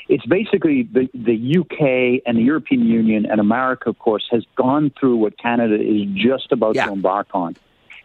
It's 0.09 0.25
basically 0.25 0.83
the, 0.83 1.07
the 1.13 1.59
UK 1.59 2.23
and 2.25 2.37
the 2.37 2.41
European 2.41 2.85
Union 2.85 3.25
and 3.25 3.39
America, 3.39 3.89
of 3.89 3.99
course, 3.99 4.27
has 4.31 4.43
gone 4.55 4.91
through 4.99 5.17
what 5.17 5.37
Canada 5.37 5.75
is 5.75 6.07
just 6.15 6.51
about 6.51 6.75
Yeah. 6.75 6.87
to 6.87 6.91
embark 6.93 7.27
on. 7.33 7.55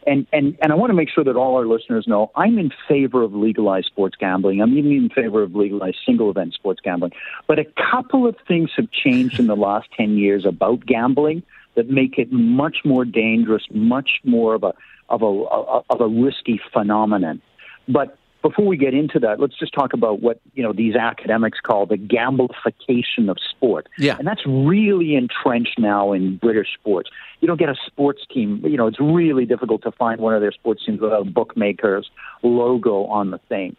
And, 0.06 0.24
and, 0.32 0.56
and 0.62 0.70
I 0.70 0.76
want 0.76 0.90
to 0.90 0.94
make 0.94 1.08
sure 1.10 1.24
that 1.24 1.34
all 1.34 1.56
our 1.56 1.66
listeners 1.66 2.06
know 2.06 2.30
I'm 2.36 2.58
in 2.58 2.70
favor 2.86 3.22
of 3.22 3.34
legalized 3.34 3.86
sports 3.86 4.14
gambling. 4.16 4.60
I'm 4.60 4.76
even 4.78 4.92
in 4.92 5.08
favor 5.08 5.42
of 5.42 5.56
legalized 5.56 5.96
single 6.06 6.30
event 6.30 6.54
sports 6.54 6.80
gambling. 6.80 7.10
But 7.48 7.58
a 7.58 7.64
couple 7.90 8.24
of 8.24 8.36
things 8.46 8.70
have 8.76 8.88
changed 8.92 9.40
in 9.40 9.48
the 9.48 9.56
last 9.56 9.88
10 9.96 10.16
years 10.16 10.44
about 10.44 10.86
gambling 10.86 11.42
that 11.74 11.90
make 11.90 12.18
it 12.18 12.30
much 12.30 12.78
more 12.84 13.04
dangerous, 13.04 13.64
much 13.72 14.20
more 14.22 14.54
of 14.54 14.62
a, 14.62 14.74
of 15.08 15.22
a, 15.22 15.26
of 15.26 16.00
a 16.00 16.08
risky 16.08 16.60
phenomenon. 16.72 17.40
But 17.88 18.18
before 18.42 18.66
we 18.66 18.76
get 18.76 18.94
into 18.94 19.18
that, 19.20 19.40
let's 19.40 19.58
just 19.58 19.72
talk 19.72 19.92
about 19.92 20.20
what 20.20 20.40
you 20.54 20.62
know 20.62 20.72
these 20.72 20.94
academics 20.94 21.58
call 21.60 21.86
the 21.86 21.96
gamification 21.96 23.28
of 23.28 23.38
sport. 23.50 23.88
Yeah. 23.98 24.16
and 24.18 24.26
that's 24.26 24.42
really 24.46 25.16
entrenched 25.16 25.78
now 25.78 26.12
in 26.12 26.36
British 26.36 26.68
sports. 26.74 27.10
You 27.40 27.48
don't 27.48 27.58
get 27.58 27.68
a 27.68 27.74
sports 27.86 28.22
team. 28.32 28.62
You 28.64 28.76
know, 28.76 28.86
it's 28.86 29.00
really 29.00 29.46
difficult 29.46 29.82
to 29.82 29.92
find 29.92 30.20
one 30.20 30.34
of 30.34 30.40
their 30.40 30.52
sports 30.52 30.84
teams 30.84 31.00
without 31.00 31.22
a 31.22 31.24
bookmaker's 31.24 32.08
logo 32.42 33.04
on 33.06 33.30
the 33.30 33.38
thing. 33.48 33.76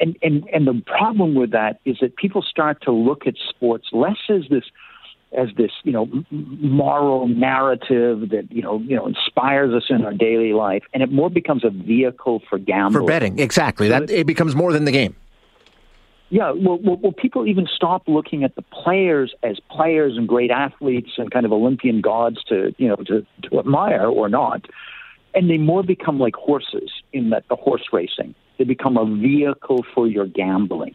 And 0.00 0.16
and 0.22 0.48
and 0.52 0.66
the 0.66 0.80
problem 0.86 1.34
with 1.34 1.50
that 1.52 1.80
is 1.84 1.96
that 2.00 2.16
people 2.16 2.42
start 2.42 2.82
to 2.82 2.92
look 2.92 3.26
at 3.26 3.34
sports 3.48 3.88
less 3.92 4.18
as 4.28 4.42
this 4.48 4.64
as 5.36 5.48
this 5.56 5.70
you 5.84 5.92
know 5.92 6.08
moral 6.30 7.28
narrative 7.28 8.30
that 8.30 8.48
you 8.50 8.62
know 8.62 8.80
you 8.80 8.96
know 8.96 9.06
inspires 9.06 9.74
us 9.74 9.84
in 9.90 10.04
our 10.04 10.12
daily 10.12 10.52
life, 10.52 10.82
and 10.94 11.02
it 11.02 11.12
more 11.12 11.30
becomes 11.30 11.64
a 11.64 11.70
vehicle 11.70 12.42
for 12.48 12.58
gambling. 12.58 13.04
For 13.04 13.06
betting, 13.06 13.38
exactly. 13.38 13.88
That 13.88 14.10
it 14.10 14.26
becomes 14.26 14.54
more 14.54 14.72
than 14.72 14.84
the 14.84 14.92
game. 14.92 15.14
Yeah, 16.30 16.50
well, 16.50 16.78
well, 16.82 16.96
well, 16.96 17.12
people 17.12 17.46
even 17.46 17.66
stop 17.74 18.02
looking 18.06 18.44
at 18.44 18.54
the 18.54 18.60
players 18.62 19.34
as 19.42 19.58
players 19.70 20.18
and 20.18 20.28
great 20.28 20.50
athletes 20.50 21.12
and 21.16 21.30
kind 21.30 21.46
of 21.46 21.52
Olympian 21.52 22.02
gods 22.02 22.42
to 22.48 22.74
you 22.76 22.88
know 22.88 22.96
to, 22.96 23.26
to 23.48 23.58
admire 23.58 24.06
or 24.06 24.28
not, 24.28 24.66
and 25.34 25.48
they 25.48 25.56
more 25.56 25.82
become 25.82 26.18
like 26.18 26.36
horses 26.36 26.90
in 27.12 27.30
that 27.30 27.44
the 27.48 27.56
horse 27.56 27.84
racing. 27.92 28.34
They 28.58 28.64
become 28.64 28.96
a 28.96 29.06
vehicle 29.06 29.84
for 29.94 30.06
your 30.06 30.26
gambling, 30.26 30.94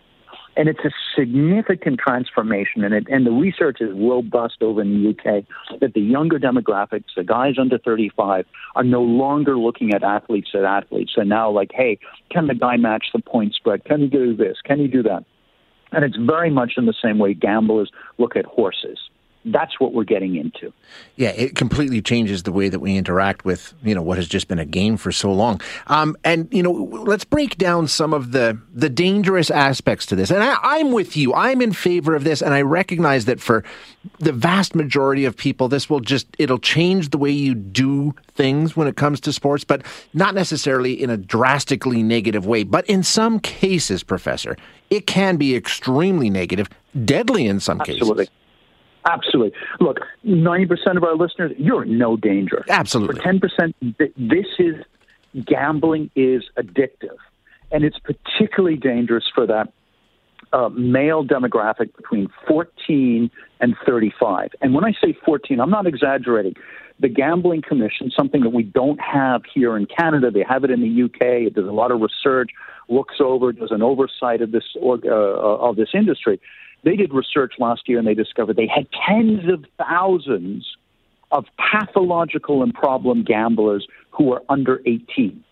and 0.55 0.69
it's 0.69 0.79
a 0.85 0.91
significant 1.15 1.99
transformation. 1.99 2.83
And 2.83 2.93
it, 2.93 3.07
and 3.09 3.25
the 3.25 3.31
research 3.31 3.77
is 3.81 3.89
robust 3.93 4.61
over 4.61 4.81
in 4.81 5.03
the 5.03 5.09
UK 5.09 5.45
that 5.79 5.93
the 5.93 6.01
younger 6.01 6.39
demographics, 6.39 7.05
the 7.15 7.23
guys 7.23 7.55
under 7.59 7.77
thirty 7.77 8.09
five, 8.15 8.45
are 8.75 8.83
no 8.83 9.01
longer 9.01 9.57
looking 9.57 9.93
at 9.93 10.03
athletes 10.03 10.49
as 10.53 10.63
athletes. 10.63 11.13
They're 11.15 11.25
now 11.25 11.49
like, 11.51 11.71
hey, 11.73 11.99
can 12.29 12.47
the 12.47 12.55
guy 12.55 12.77
match 12.77 13.07
the 13.13 13.21
point 13.21 13.53
spread? 13.55 13.85
Can 13.85 14.01
he 14.01 14.07
do 14.07 14.35
this? 14.35 14.57
Can 14.63 14.79
he 14.79 14.87
do 14.87 15.03
that? 15.03 15.25
And 15.91 16.03
it's 16.03 16.17
very 16.17 16.49
much 16.49 16.73
in 16.77 16.85
the 16.85 16.95
same 17.03 17.19
way 17.19 17.33
gamblers 17.33 17.91
look 18.17 18.35
at 18.35 18.45
horses. 18.45 18.97
That's 19.45 19.79
what 19.79 19.93
we're 19.93 20.05
getting 20.05 20.35
into. 20.35 20.71
Yeah, 21.17 21.29
it 21.29 21.55
completely 21.55 22.01
changes 22.01 22.43
the 22.43 22.51
way 22.51 22.69
that 22.69 22.79
we 22.79 22.95
interact 22.95 23.43
with 23.43 23.73
you 23.83 23.93
know 23.93 24.01
what 24.01 24.17
has 24.17 24.27
just 24.27 24.47
been 24.47 24.59
a 24.59 24.65
game 24.65 24.95
for 24.95 25.11
so 25.11 25.33
long. 25.33 25.59
Um, 25.87 26.15
and 26.23 26.47
you 26.51 26.63
know, 26.63 26.71
let's 26.71 27.25
break 27.25 27.57
down 27.57 27.87
some 27.87 28.13
of 28.13 28.31
the 28.31 28.57
the 28.73 28.89
dangerous 28.89 29.51
aspects 29.51 30.05
to 30.07 30.15
this. 30.15 30.31
And 30.31 30.43
I, 30.43 30.57
I'm 30.61 30.91
with 30.91 31.17
you. 31.17 31.33
I'm 31.33 31.61
in 31.61 31.73
favor 31.73 32.15
of 32.15 32.23
this, 32.23 32.41
and 32.41 32.53
I 32.53 32.61
recognize 32.61 33.25
that 33.25 33.41
for 33.41 33.63
the 34.19 34.31
vast 34.31 34.75
majority 34.75 35.25
of 35.25 35.35
people, 35.35 35.67
this 35.67 35.89
will 35.89 35.99
just 35.99 36.27
it'll 36.39 36.59
change 36.59 37.09
the 37.09 37.17
way 37.17 37.31
you 37.31 37.53
do 37.53 38.15
things 38.35 38.77
when 38.77 38.87
it 38.87 38.95
comes 38.95 39.19
to 39.21 39.33
sports, 39.33 39.63
but 39.63 39.83
not 40.13 40.35
necessarily 40.35 40.93
in 40.93 41.09
a 41.09 41.17
drastically 41.17 42.01
negative 42.01 42.45
way. 42.45 42.63
But 42.63 42.85
in 42.89 43.03
some 43.03 43.39
cases, 43.39 44.03
Professor, 44.03 44.55
it 44.89 45.05
can 45.07 45.37
be 45.37 45.55
extremely 45.55 46.29
negative, 46.29 46.69
deadly 47.03 47.45
in 47.45 47.59
some 47.59 47.81
Absolutely. 47.81 48.25
cases. 48.25 48.42
Absolutely. 49.05 49.57
Look, 49.79 49.99
90% 50.25 50.97
of 50.97 51.03
our 51.03 51.15
listeners, 51.15 51.51
you're 51.57 51.83
in 51.83 51.97
no 51.97 52.15
danger. 52.15 52.63
Absolutely. 52.69 53.21
For 53.21 53.33
10%, 53.33 53.73
this 54.17 54.45
is 54.59 54.75
gambling 55.45 56.09
is 56.15 56.43
addictive. 56.57 57.17
And 57.71 57.83
it's 57.83 57.97
particularly 57.99 58.77
dangerous 58.77 59.25
for 59.33 59.47
that 59.47 59.73
uh, 60.53 60.69
male 60.69 61.25
demographic 61.25 61.95
between 61.95 62.29
14 62.47 63.31
and 63.59 63.75
35. 63.85 64.51
And 64.61 64.73
when 64.73 64.85
I 64.85 64.93
say 65.03 65.17
14, 65.25 65.59
I'm 65.59 65.71
not 65.71 65.87
exaggerating. 65.87 66.53
The 66.99 67.09
Gambling 67.09 67.63
Commission, 67.63 68.11
something 68.15 68.41
that 68.41 68.51
we 68.51 68.61
don't 68.63 68.99
have 69.01 69.41
here 69.51 69.75
in 69.75 69.87
Canada, 69.87 70.29
they 70.29 70.45
have 70.47 70.63
it 70.63 70.69
in 70.69 70.81
the 70.81 71.03
UK. 71.03 71.47
It 71.47 71.55
does 71.55 71.67
a 71.67 71.71
lot 71.71 71.91
of 71.91 72.01
research, 72.01 72.51
looks 72.87 73.15
over, 73.19 73.51
does 73.51 73.71
an 73.71 73.81
oversight 73.81 74.41
of 74.41 74.51
this 74.51 74.63
uh, 74.79 74.99
of 75.09 75.75
this 75.75 75.89
industry. 75.95 76.39
They 76.83 76.95
did 76.95 77.13
research 77.13 77.53
last 77.59 77.87
year 77.87 77.99
and 77.99 78.07
they 78.07 78.13
discovered 78.13 78.55
they 78.55 78.67
had 78.67 78.87
tens 79.07 79.49
of 79.51 79.65
thousands 79.77 80.65
of 81.31 81.45
pathological 81.57 82.61
and 82.61 82.73
problem 82.73 83.23
gamblers 83.23 83.87
who 84.11 84.33
are 84.33 84.41
under 84.49 84.81
18. 84.85 85.43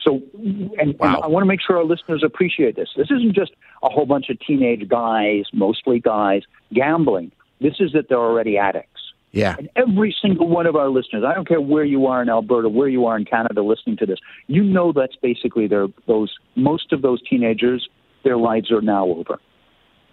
So, 0.00 0.22
and, 0.34 0.70
and 0.78 0.96
I 1.00 1.26
want 1.26 1.42
to 1.42 1.46
make 1.46 1.60
sure 1.60 1.76
our 1.76 1.84
listeners 1.84 2.22
appreciate 2.24 2.76
this. 2.76 2.88
This 2.96 3.10
isn't 3.10 3.34
just 3.34 3.52
a 3.82 3.88
whole 3.88 4.06
bunch 4.06 4.28
of 4.30 4.38
teenage 4.40 4.88
guys, 4.88 5.44
mostly 5.52 6.00
guys, 6.00 6.42
gambling. 6.72 7.32
This 7.60 7.74
is 7.80 7.92
that 7.92 8.08
they're 8.08 8.18
already 8.18 8.56
addicts. 8.58 9.00
Yeah. 9.32 9.56
And 9.58 9.68
every 9.76 10.16
single 10.22 10.48
one 10.48 10.66
of 10.66 10.76
our 10.76 10.88
listeners, 10.88 11.24
I 11.26 11.34
don't 11.34 11.46
care 11.46 11.60
where 11.60 11.84
you 11.84 12.06
are 12.06 12.22
in 12.22 12.28
Alberta, 12.28 12.68
where 12.68 12.88
you 12.88 13.06
are 13.06 13.16
in 13.16 13.24
Canada 13.24 13.62
listening 13.62 13.96
to 13.98 14.06
this, 14.06 14.18
you 14.46 14.62
know 14.62 14.92
that's 14.92 15.16
basically 15.16 15.66
their, 15.66 15.88
those, 16.06 16.34
most 16.56 16.92
of 16.92 17.02
those 17.02 17.20
teenagers, 17.28 17.88
their 18.24 18.38
lives 18.38 18.72
are 18.72 18.80
now 18.80 19.06
over. 19.06 19.38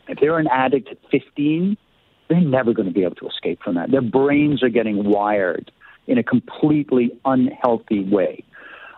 If 0.07 0.19
they're 0.19 0.39
an 0.39 0.47
addict 0.51 0.89
at 0.89 0.97
15, 1.11 1.77
they're 2.27 2.41
never 2.41 2.73
going 2.73 2.87
to 2.87 2.93
be 2.93 3.03
able 3.03 3.15
to 3.15 3.27
escape 3.27 3.59
from 3.63 3.75
that. 3.75 3.91
Their 3.91 4.01
brains 4.01 4.63
are 4.63 4.69
getting 4.69 5.03
wired 5.03 5.71
in 6.07 6.17
a 6.17 6.23
completely 6.23 7.11
unhealthy 7.25 8.03
way. 8.03 8.43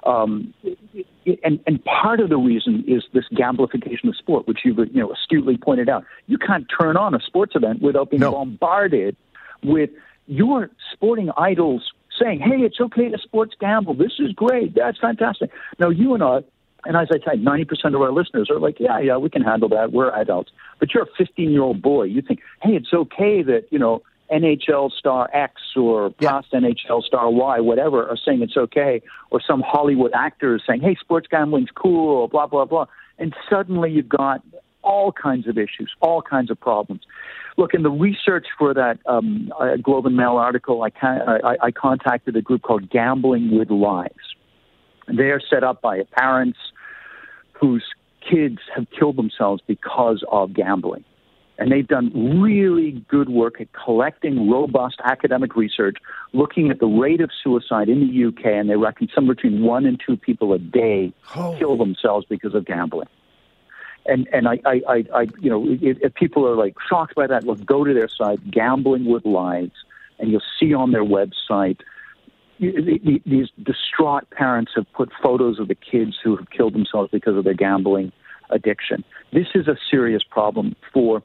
Um, 0.05 0.53
and, 1.43 1.59
and 1.67 1.83
part 1.83 2.19
of 2.21 2.29
the 2.29 2.37
reason 2.37 2.85
is 2.87 3.03
this 3.13 3.25
gamblification 3.33 4.07
of 4.07 4.15
sport, 4.15 4.47
which 4.47 4.59
you've 4.63 4.77
you 4.77 5.01
know 5.01 5.11
astutely 5.11 5.57
pointed 5.57 5.89
out. 5.89 6.05
You 6.27 6.37
can't 6.37 6.65
turn 6.79 6.95
on 6.95 7.13
a 7.13 7.19
sports 7.19 7.55
event 7.55 7.81
without 7.81 8.09
being 8.09 8.21
No. 8.21 8.31
bombarded 8.31 9.17
with 9.63 9.89
your 10.27 10.69
sporting 10.93 11.29
idols 11.35 11.91
saying, 12.17 12.39
"Hey, 12.39 12.61
it's 12.63 12.79
okay 12.79 13.09
to 13.09 13.17
sports 13.17 13.53
gamble. 13.59 13.95
This 13.95 14.13
is 14.19 14.31
great. 14.31 14.75
That's 14.75 14.97
fantastic." 14.97 15.49
Now, 15.77 15.89
you 15.89 16.13
and 16.13 16.23
I, 16.23 16.43
and 16.87 16.97
as 16.97 17.09
I 17.11 17.19
said, 17.23 17.43
ninety 17.43 17.65
percent 17.65 17.93
of 17.93 18.01
our 18.01 18.11
listeners 18.11 18.49
are 18.49 18.59
like, 18.59 18.79
"Yeah, 18.79 18.99
yeah, 18.99 19.17
we 19.17 19.29
can 19.29 19.41
handle 19.43 19.69
that. 19.69 19.91
We're 19.91 20.11
adults." 20.11 20.51
But 20.79 20.93
you're 20.93 21.03
a 21.03 21.07
fifteen-year-old 21.17 21.81
boy. 21.81 22.03
You 22.03 22.21
think, 22.21 22.39
"Hey, 22.63 22.71
it's 22.75 22.93
okay 22.93 23.43
that 23.43 23.65
you 23.69 23.79
know." 23.79 24.01
NHL 24.29 24.91
star 24.91 25.29
X 25.31 25.53
or 25.77 26.13
Yeah. 26.19 26.31
past 26.31 26.51
NHL 26.51 27.01
star 27.01 27.29
Y, 27.29 27.61
whatever, 27.61 28.09
are 28.09 28.17
saying 28.17 28.41
it's 28.41 28.57
okay, 28.57 29.01
or 29.31 29.39
some 29.39 29.61
Hollywood 29.61 30.11
actor 30.13 30.55
is 30.55 30.63
saying, 30.67 30.81
"Hey, 30.81 30.95
sports 30.95 31.27
gambling's 31.31 31.71
cool," 31.71 32.27
blah 32.27 32.45
blah 32.45 32.65
blah, 32.65 32.87
and 33.17 33.33
suddenly 33.49 33.89
you've 33.89 34.09
got 34.09 34.41
all 34.83 35.13
kinds 35.13 35.47
of 35.47 35.57
issues, 35.57 35.95
all 36.01 36.21
kinds 36.21 36.51
of 36.51 36.59
problems. 36.59 37.03
Look, 37.55 37.73
in 37.73 37.83
the 37.83 37.89
research 37.89 38.47
for 38.59 38.73
that 38.73 38.99
um, 39.05 39.49
uh, 39.57 39.77
Globe 39.77 40.05
and 40.05 40.17
Mail 40.17 40.35
article, 40.35 40.83
I, 40.83 40.89
ca- 40.89 41.39
I, 41.45 41.55
I 41.67 41.71
contacted 41.71 42.35
a 42.35 42.41
group 42.41 42.63
called 42.63 42.89
Gambling 42.89 43.57
with 43.57 43.69
Lives. 43.71 44.35
They 45.07 45.31
are 45.31 45.39
set 45.39 45.63
up 45.63 45.81
by 45.81 46.03
parents 46.17 46.59
whose 47.59 47.83
kids 48.21 48.59
have 48.75 48.87
killed 48.97 49.15
themselves 49.15 49.61
because 49.67 50.23
of 50.31 50.53
gambling. 50.53 51.03
And 51.59 51.71
they've 51.71 51.87
done 51.87 52.39
really 52.39 53.03
good 53.09 53.29
work 53.29 53.59
at 53.59 53.67
collecting 53.73 54.47
robust 54.49 54.97
academic 55.03 55.55
research, 55.55 55.97
looking 56.33 56.69
at 56.69 56.79
the 56.79 56.85
rate 56.85 57.19
of 57.19 57.31
suicide 57.43 57.89
in 57.89 57.99
the 58.01 58.25
UK, 58.27 58.45
and 58.45 58.69
they 58.69 58.75
reckon 58.75 59.07
somewhere 59.13 59.33
between 59.33 59.63
one 59.63 59.87
and 59.87 59.99
two 60.05 60.17
people 60.17 60.53
a 60.53 60.59
day 60.59 61.11
Oh. 61.35 61.55
kill 61.57 61.75
themselves 61.75 62.27
because 62.29 62.53
of 62.53 62.65
gambling. 62.65 63.07
And 64.05 64.29
and 64.31 64.47
I, 64.47 64.59
I, 64.65 64.81
I, 64.87 65.05
I 65.15 65.21
you 65.41 65.49
know, 65.49 65.65
if, 65.67 65.97
if 66.01 66.13
people 66.13 66.47
are 66.47 66.55
like 66.55 66.75
shocked 66.87 67.15
by 67.15 67.25
that, 67.27 67.43
look, 67.43 67.65
go 67.65 67.83
to 67.83 67.93
their 67.93 68.07
site, 68.07 68.39
Gambling 68.51 69.05
with 69.05 69.25
Lives, 69.25 69.73
and 70.19 70.29
you'll 70.31 70.41
see 70.59 70.73
on 70.75 70.91
their 70.91 71.03
website 71.03 71.79
these 72.59 73.49
distraught 73.63 74.29
parents 74.31 74.71
have 74.75 74.91
put 74.93 75.09
photos 75.21 75.59
of 75.59 75.67
the 75.67 75.75
kids 75.75 76.17
who 76.23 76.35
have 76.35 76.49
killed 76.49 76.73
themselves 76.73 77.09
because 77.11 77.37
of 77.37 77.43
their 77.43 77.53
gambling 77.53 78.11
addiction. 78.49 79.03
This 79.33 79.47
is 79.55 79.67
a 79.67 79.77
serious 79.89 80.23
problem 80.23 80.75
for 80.93 81.21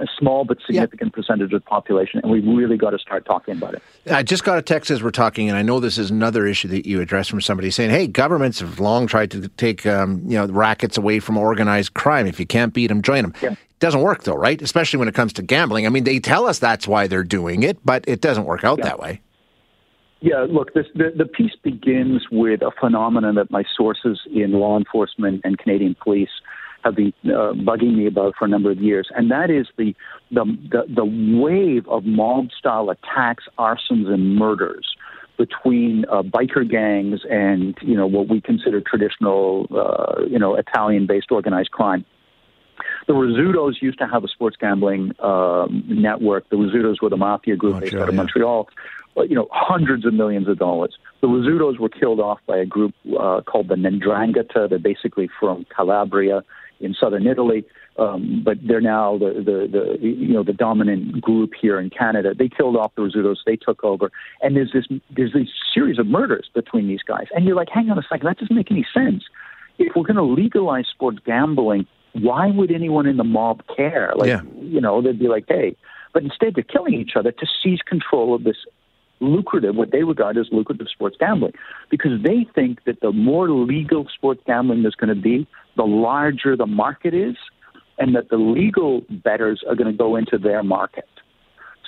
a 0.00 0.06
small 0.18 0.44
but 0.44 0.58
significant 0.64 1.12
percentage 1.12 1.52
of 1.52 1.62
the 1.62 1.66
population, 1.66 2.20
and 2.22 2.32
we 2.32 2.40
really 2.40 2.76
got 2.76 2.90
to 2.90 2.98
start 2.98 3.26
talking 3.26 3.56
about 3.56 3.74
it. 3.74 3.82
I 4.10 4.22
just 4.22 4.44
got 4.44 4.56
a 4.56 4.62
text 4.62 4.90
as 4.90 5.02
we're 5.02 5.10
talking, 5.10 5.48
and 5.48 5.58
I 5.58 5.62
know 5.62 5.78
this 5.78 5.98
is 5.98 6.10
another 6.10 6.46
issue 6.46 6.68
that 6.68 6.86
you 6.86 7.00
address 7.00 7.28
from 7.28 7.40
somebody 7.40 7.70
saying, 7.70 7.90
"Hey, 7.90 8.06
governments 8.06 8.60
have 8.60 8.80
long 8.80 9.06
tried 9.06 9.30
to 9.32 9.48
take 9.48 9.86
um, 9.86 10.22
you 10.24 10.38
know 10.38 10.46
rackets 10.46 10.96
away 10.96 11.20
from 11.20 11.36
organized 11.36 11.94
crime. 11.94 12.26
If 12.26 12.40
you 12.40 12.46
can't 12.46 12.72
beat 12.72 12.86
them, 12.86 13.02
join 13.02 13.30
them." 13.30 13.56
Doesn't 13.78 14.02
work 14.02 14.24
though, 14.24 14.34
right? 14.34 14.60
Especially 14.60 14.98
when 14.98 15.08
it 15.08 15.14
comes 15.14 15.32
to 15.34 15.42
gambling. 15.42 15.86
I 15.86 15.90
mean, 15.90 16.04
they 16.04 16.18
tell 16.18 16.46
us 16.46 16.58
that's 16.58 16.88
why 16.88 17.06
they're 17.06 17.24
doing 17.24 17.62
it, 17.62 17.78
but 17.84 18.04
it 18.06 18.20
doesn't 18.20 18.44
work 18.44 18.64
out 18.64 18.82
that 18.82 18.98
way. 18.98 19.20
Yeah, 20.20 20.46
look, 20.48 20.74
this, 20.74 20.86
the, 20.94 21.12
the 21.16 21.24
piece 21.24 21.56
begins 21.62 22.26
with 22.30 22.60
a 22.60 22.70
phenomenon 22.78 23.36
that 23.36 23.50
my 23.50 23.64
sources 23.74 24.20
in 24.32 24.52
law 24.52 24.76
enforcement 24.76 25.40
and 25.44 25.58
Canadian 25.58 25.96
police 26.02 26.28
have 26.84 26.94
been 26.96 27.12
uh, 27.24 27.52
bugging 27.52 27.96
me 27.96 28.06
about 28.06 28.34
for 28.38 28.44
a 28.44 28.48
number 28.48 28.70
of 28.70 28.78
years, 28.78 29.08
and 29.14 29.30
that 29.30 29.50
is 29.50 29.66
the 29.76 29.94
the 30.30 30.44
the, 30.70 30.82
the 30.94 31.04
wave 31.04 31.86
of 31.88 32.04
mob 32.04 32.48
style 32.58 32.90
attacks, 32.90 33.44
arsons, 33.58 34.08
and 34.08 34.36
murders 34.36 34.94
between 35.36 36.04
uh, 36.10 36.22
biker 36.22 36.68
gangs 36.68 37.20
and 37.30 37.76
you 37.82 37.96
know 37.96 38.06
what 38.06 38.28
we 38.28 38.40
consider 38.40 38.80
traditional 38.80 39.66
uh, 39.74 40.22
you 40.26 40.38
know 40.38 40.54
Italian 40.54 41.06
based 41.06 41.30
organized 41.30 41.70
crime. 41.70 42.04
The 43.10 43.16
Rizzutos 43.16 43.82
used 43.82 43.98
to 43.98 44.06
have 44.06 44.22
a 44.22 44.28
sports 44.28 44.56
gambling 44.56 45.10
um, 45.18 45.82
network. 45.88 46.48
The 46.48 46.54
Rizzutos 46.54 47.02
were 47.02 47.08
the 47.08 47.16
mafia 47.16 47.56
group 47.56 47.72
Montreal, 47.72 47.90
based 47.90 48.02
out 48.02 48.08
of. 48.08 48.14
Montreal. 48.14 48.68
But, 49.16 49.28
you 49.28 49.34
know, 49.34 49.48
hundreds 49.50 50.06
of 50.06 50.14
millions 50.14 50.46
of 50.46 50.60
dollars. 50.60 50.96
The 51.20 51.26
Rizzutos 51.26 51.80
were 51.80 51.88
killed 51.88 52.20
off 52.20 52.38
by 52.46 52.58
a 52.58 52.64
group 52.64 52.94
uh, 53.18 53.40
called 53.40 53.66
the 53.66 53.74
'Ndrangheta. 53.74 54.68
They're 54.68 54.78
basically 54.78 55.28
from 55.40 55.66
Calabria 55.74 56.44
in 56.78 56.94
southern 56.94 57.26
Italy, 57.26 57.64
um, 57.98 58.42
but 58.44 58.58
they're 58.62 58.80
now 58.80 59.18
the, 59.18 59.42
the, 59.44 59.68
the 59.76 60.06
you 60.06 60.32
know 60.32 60.44
the 60.44 60.52
dominant 60.52 61.20
group 61.20 61.50
here 61.60 61.80
in 61.80 61.90
Canada. 61.90 62.32
They 62.32 62.48
killed 62.48 62.76
off 62.76 62.94
the 62.94 63.02
Rizzutos. 63.02 63.38
They 63.44 63.56
took 63.56 63.82
over, 63.82 64.12
and 64.40 64.54
there's 64.54 64.72
this 64.72 64.86
there's 65.16 65.32
this 65.32 65.48
series 65.74 65.98
of 65.98 66.06
murders 66.06 66.48
between 66.54 66.86
these 66.86 67.02
guys. 67.02 67.26
And 67.34 67.44
you're 67.44 67.56
like, 67.56 67.70
hang 67.70 67.90
on 67.90 67.98
a 67.98 68.02
second, 68.02 68.28
that 68.28 68.38
doesn't 68.38 68.54
make 68.54 68.70
any 68.70 68.86
sense. 68.94 69.24
If 69.80 69.96
we're 69.96 70.04
going 70.04 70.14
to 70.14 70.22
legalize 70.22 70.86
sports 70.86 71.18
gambling, 71.26 71.88
why 72.12 72.48
would 72.48 72.70
anyone 72.70 73.06
in 73.06 73.16
the 73.16 73.24
mob 73.24 73.62
care? 73.76 74.12
Like, 74.16 74.28
yeah. 74.28 74.42
you 74.60 74.80
know, 74.80 75.00
they'd 75.02 75.18
be 75.18 75.28
like, 75.28 75.44
hey. 75.48 75.76
But 76.12 76.24
instead, 76.24 76.54
they're 76.56 76.64
killing 76.64 76.94
each 76.94 77.12
other 77.14 77.30
to 77.30 77.46
seize 77.62 77.80
control 77.86 78.34
of 78.34 78.42
this 78.42 78.56
lucrative, 79.20 79.76
what 79.76 79.92
they 79.92 80.02
regard 80.02 80.36
as 80.38 80.48
lucrative 80.50 80.88
sports 80.88 81.16
gambling, 81.20 81.52
because 81.90 82.22
they 82.22 82.46
think 82.54 82.84
that 82.84 83.00
the 83.00 83.12
more 83.12 83.50
legal 83.50 84.08
sports 84.12 84.40
gambling 84.46 84.82
there's 84.82 84.94
going 84.94 85.14
to 85.14 85.20
be, 85.20 85.46
the 85.76 85.84
larger 85.84 86.56
the 86.56 86.66
market 86.66 87.14
is, 87.14 87.36
and 87.98 88.16
that 88.16 88.30
the 88.30 88.38
legal 88.38 89.02
bettors 89.10 89.62
are 89.68 89.76
going 89.76 89.90
to 89.90 89.96
go 89.96 90.16
into 90.16 90.38
their 90.38 90.62
market. 90.62 91.08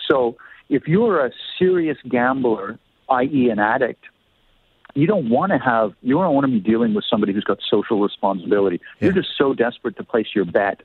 So 0.09 0.37
if 0.69 0.87
you're 0.87 1.25
a 1.25 1.31
serious 1.59 1.97
gambler, 2.09 2.79
i.e., 3.09 3.49
an 3.51 3.59
addict, 3.59 4.05
you 4.95 5.07
don't 5.07 5.29
want 5.31 5.53
to 5.53 5.59
have 5.59 5.93
you 6.03 6.15
don't 6.15 6.35
want 6.35 6.47
to 6.47 6.53
be 6.53 6.61
dealing 6.61 6.95
with 6.95 7.05
somebody 7.09 7.33
who's 7.33 7.45
got 7.45 7.59
social 7.69 8.01
responsibility. 8.01 8.81
Yeah. 9.01 9.07
You're 9.07 9.15
just 9.15 9.31
so 9.37 9.55
desperate 9.55 9.97
to 9.97 10.05
place 10.05 10.29
your 10.35 10.45
bet 10.45 10.83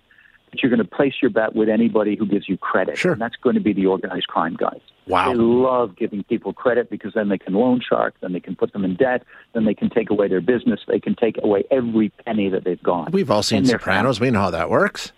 that 0.52 0.62
you're 0.62 0.70
going 0.70 0.86
to 0.86 0.96
place 0.96 1.16
your 1.22 1.30
bet 1.30 1.56
with 1.56 1.70
anybody 1.70 2.16
who 2.16 2.26
gives 2.26 2.48
you 2.48 2.58
credit. 2.58 2.98
Sure. 2.98 3.14
And 3.14 3.22
that's 3.22 3.36
going 3.36 3.56
to 3.56 3.62
be 3.62 3.74
the 3.74 3.86
organized 3.86 4.28
crime 4.28 4.56
guys. 4.56 4.80
Wow. 5.08 5.30
They 5.30 5.38
love 5.38 5.96
giving 5.96 6.24
people 6.24 6.54
credit 6.54 6.90
because 6.90 7.14
then 7.14 7.30
they 7.30 7.38
can 7.38 7.54
loan 7.54 7.82
shark, 7.88 8.16
then 8.22 8.34
they 8.34 8.40
can 8.40 8.56
put 8.56 8.74
them 8.74 8.84
in 8.84 8.96
debt, 8.96 9.24
then 9.54 9.66
they 9.66 9.74
can 9.74 9.90
take 9.90 10.10
away 10.10 10.28
their 10.28 10.42
business, 10.42 10.80
they 10.88 11.00
can 11.00 11.16
take 11.16 11.38
away 11.42 11.64
every 11.72 12.10
penny 12.26 12.50
that 12.50 12.64
they've 12.64 12.82
got. 12.82 13.12
We've 13.12 13.32
all 13.32 13.44
seen 13.44 13.66
Sopranos. 13.66 14.20
We 14.20 14.32
know 14.32 14.42
how 14.42 14.52
that 14.52 14.70
works. 14.70 15.12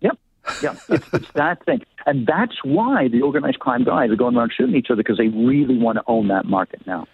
Yep. 0.00 0.18
Yeah, 0.62 0.76
it's, 0.88 1.06
it's 1.12 1.30
that 1.34 1.64
thing. 1.64 1.82
And 2.06 2.26
that's 2.26 2.64
why 2.64 3.08
the 3.08 3.22
organized 3.22 3.58
crime 3.58 3.84
guys 3.84 4.10
are 4.10 4.16
going 4.16 4.36
around 4.36 4.52
shooting 4.56 4.74
each 4.74 4.90
other 4.90 5.02
because 5.02 5.18
they 5.18 5.28
really 5.28 5.76
want 5.76 5.98
to 5.98 6.04
own 6.06 6.28
that 6.28 6.46
market 6.46 6.86
now. 6.86 7.06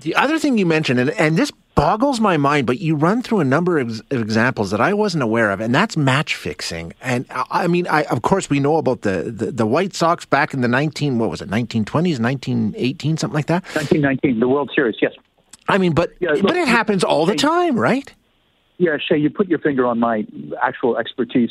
The 0.00 0.14
other 0.14 0.38
thing 0.38 0.56
you 0.58 0.66
mentioned, 0.66 0.98
and, 0.98 1.10
and 1.10 1.36
this 1.36 1.50
boggles 1.74 2.20
my 2.20 2.36
mind, 2.36 2.66
but 2.66 2.78
you 2.78 2.94
run 2.94 3.22
through 3.22 3.40
a 3.40 3.44
number 3.44 3.78
of 3.78 4.02
examples 4.10 4.70
that 4.70 4.80
I 4.80 4.92
wasn't 4.92 5.22
aware 5.22 5.50
of, 5.50 5.60
and 5.60 5.74
that's 5.74 5.96
match 5.96 6.36
fixing. 6.36 6.92
And 7.00 7.26
I 7.30 7.66
mean, 7.66 7.86
I, 7.86 8.04
of 8.04 8.22
course, 8.22 8.50
we 8.50 8.60
know 8.60 8.76
about 8.76 9.02
the, 9.02 9.32
the, 9.34 9.50
the, 9.50 9.66
White 9.66 9.94
Sox 9.94 10.24
back 10.24 10.52
in 10.52 10.60
the 10.60 10.68
19, 10.68 11.18
what 11.18 11.30
was 11.30 11.40
it, 11.40 11.48
1920s, 11.48 12.20
1918, 12.20 13.16
something 13.16 13.34
like 13.34 13.46
that? 13.46 13.62
1919, 13.74 14.40
the 14.40 14.48
World 14.48 14.70
Series, 14.74 14.96
yes. 15.00 15.12
I 15.68 15.78
mean, 15.78 15.92
but, 15.92 16.12
yeah, 16.20 16.30
look, 16.30 16.42
but 16.42 16.56
it 16.56 16.68
happens 16.68 17.04
all 17.04 17.26
the 17.26 17.36
time, 17.36 17.78
right? 17.78 18.12
Yeah, 18.78 18.96
Shay, 18.98 19.18
you 19.18 19.30
put 19.30 19.48
your 19.48 19.58
finger 19.58 19.86
on 19.86 20.00
my 20.00 20.26
actual 20.62 20.96
expertise. 20.96 21.50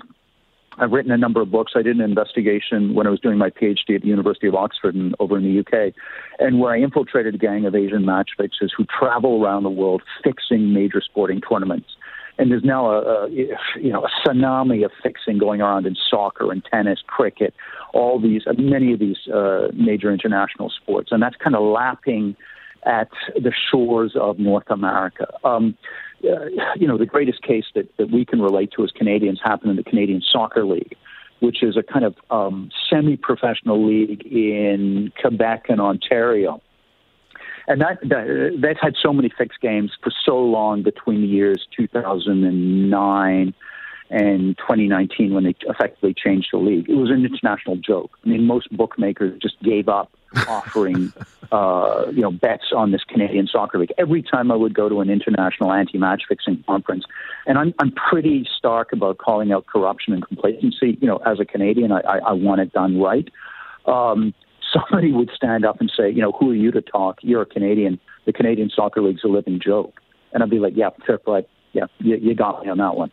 I've 0.80 0.92
written 0.92 1.12
a 1.12 1.18
number 1.18 1.42
of 1.42 1.52
books. 1.52 1.74
I 1.76 1.82
did 1.82 1.98
an 1.98 2.02
investigation 2.02 2.94
when 2.94 3.06
I 3.06 3.10
was 3.10 3.20
doing 3.20 3.38
my 3.38 3.50
PhD 3.50 3.96
at 3.96 4.02
the 4.02 4.08
University 4.08 4.48
of 4.48 4.56
Oxford 4.56 4.96
and 4.96 5.14
over 5.20 5.38
in 5.38 5.44
the 5.44 5.60
UK, 5.60 5.94
and 6.40 6.60
where 6.60 6.74
I 6.74 6.80
infiltrated 6.80 7.36
a 7.36 7.38
gang 7.38 7.66
of 7.66 7.76
Asian 7.76 8.06
match 8.06 8.32
fixers 8.38 8.74
who 8.76 8.86
travel 8.86 9.44
around 9.44 9.64
the 9.64 9.70
world 9.70 10.02
fixing 10.24 10.74
major 10.74 11.02
sporting 11.02 11.42
tournaments. 11.42 11.90
And 12.38 12.50
there's 12.50 12.64
now 12.64 12.90
a, 12.90 13.26
a 13.26 13.30
you 13.30 13.92
know 13.92 14.06
a 14.06 14.10
tsunami 14.28 14.86
of 14.86 14.92
fixing 15.04 15.38
going 15.38 15.60
around 15.60 15.86
in 15.86 15.98
soccer 16.10 16.52
and 16.52 16.64
tennis, 16.64 17.00
cricket, 17.06 17.54
all 17.94 18.20
these 18.20 18.44
many 18.58 18.94
of 18.94 19.00
these 19.00 19.28
uh, 19.34 19.68
major 19.74 20.14
international 20.14 20.70
sports, 20.70 21.10
and 21.12 21.22
that's 21.22 21.36
kind 21.36 21.56
of 21.56 21.64
lapping 21.64 22.38
at 22.86 23.10
the 23.36 23.52
shores 23.70 24.14
of 24.16 24.40
North 24.40 24.70
America. 24.70 25.28
Um, 25.44 25.78
uh, 26.24 26.46
you 26.76 26.88
know, 26.88 26.98
the 26.98 27.06
greatest 27.06 27.42
case 27.42 27.66
that, 27.76 27.96
that 27.98 28.12
we 28.12 28.26
can 28.26 28.42
relate 28.42 28.72
to 28.76 28.84
as 28.84 28.92
Canadians 28.92 29.40
happened 29.44 29.72
in 29.72 29.78
the 29.78 29.84
Canadian 29.84 30.22
Soccer 30.22 30.66
League, 30.66 30.96
which 31.40 31.64
is 31.64 31.78
a 31.78 31.84
kind 31.84 32.06
of 32.06 32.16
um, 32.30 32.70
semi 32.90 33.18
professional 33.18 33.86
league 33.86 34.26
in 34.26 35.12
Quebec 35.22 35.66
and 35.70 35.80
Ontario. 35.80 36.62
And 37.68 37.82
that, 37.82 38.00
that 38.02 38.58
that's 38.62 38.80
had 38.82 38.96
so 39.02 39.14
many 39.14 39.30
fixed 39.38 39.62
games 39.62 39.92
for 40.02 40.12
so 40.26 40.40
long 40.40 40.82
between 40.82 41.22
the 41.22 41.28
years 41.28 41.68
2009 41.78 43.54
and 44.10 44.58
2019 44.58 45.34
when 45.34 45.44
they 45.44 45.56
effectively 45.68 46.14
changed 46.14 46.50
the 46.52 46.58
league. 46.58 46.90
It 46.90 46.96
was 46.96 47.10
an 47.10 47.26
international 47.26 47.78
joke. 47.78 48.12
I 48.26 48.30
mean, 48.30 48.46
most 48.46 48.70
bookmakers 48.76 49.40
just 49.42 49.62
gave 49.62 49.88
up 49.88 50.12
offering, 50.48 51.12
uh, 51.52 52.06
you 52.12 52.22
know, 52.22 52.32
bets 52.32 52.72
on 52.76 52.92
this 52.92 53.04
Canadian 53.04 53.48
soccer 53.48 53.80
league. 53.80 53.94
Every 53.98 54.22
time 54.22 54.52
I 54.52 54.56
would 54.56 54.74
go 54.74 54.90
to 54.90 55.02
an 55.02 55.10
international 55.10 55.72
anti-match 55.72 56.24
fixing 56.28 56.64
conference, 56.68 57.06
and 57.46 57.58
I'm 57.58 57.74
I'm 57.80 57.92
pretty 57.92 58.48
stark 58.58 58.94
about 58.94 59.18
calling 59.18 59.52
out 59.52 59.66
corruption 59.66 60.14
and 60.14 60.26
complacency. 60.26 60.98
You 61.02 61.08
know, 61.08 61.18
as 61.18 61.40
a 61.40 61.46
Canadian, 61.46 61.92
I 61.92 62.02
I, 62.02 62.18
I 62.18 62.32
want 62.34 62.62
it 62.62 62.72
done 62.74 63.00
right. 63.00 63.28
Um, 63.86 64.34
somebody 64.72 65.12
would 65.12 65.32
stand 65.36 65.66
up 65.66 65.80
and 65.80 65.92
say, 65.96 66.10
you 66.10 66.22
know, 66.22 66.32
who 66.32 66.52
are 66.52 66.56
you 66.56 66.72
to 66.72 66.82
talk? 66.82 67.20
You're 67.22 67.42
a 67.42 67.46
Canadian. 67.46 68.00
The 68.26 68.34
Canadian 68.34 68.70
Soccer 68.70 69.02
League's 69.02 69.24
a 69.24 69.28
living 69.28 69.60
joke. 69.64 70.00
And 70.32 70.44
I'd 70.44 70.50
be 70.50 70.60
like, 70.60 70.74
yeah, 70.76 70.90
fair 71.06 71.18
play. 71.18 71.46
Yeah, 71.74 71.86
you, 72.00 72.18
you 72.18 72.36
got 72.36 72.64
me 72.64 72.70
on 72.70 72.78
that 72.78 72.96
one. 72.96 73.12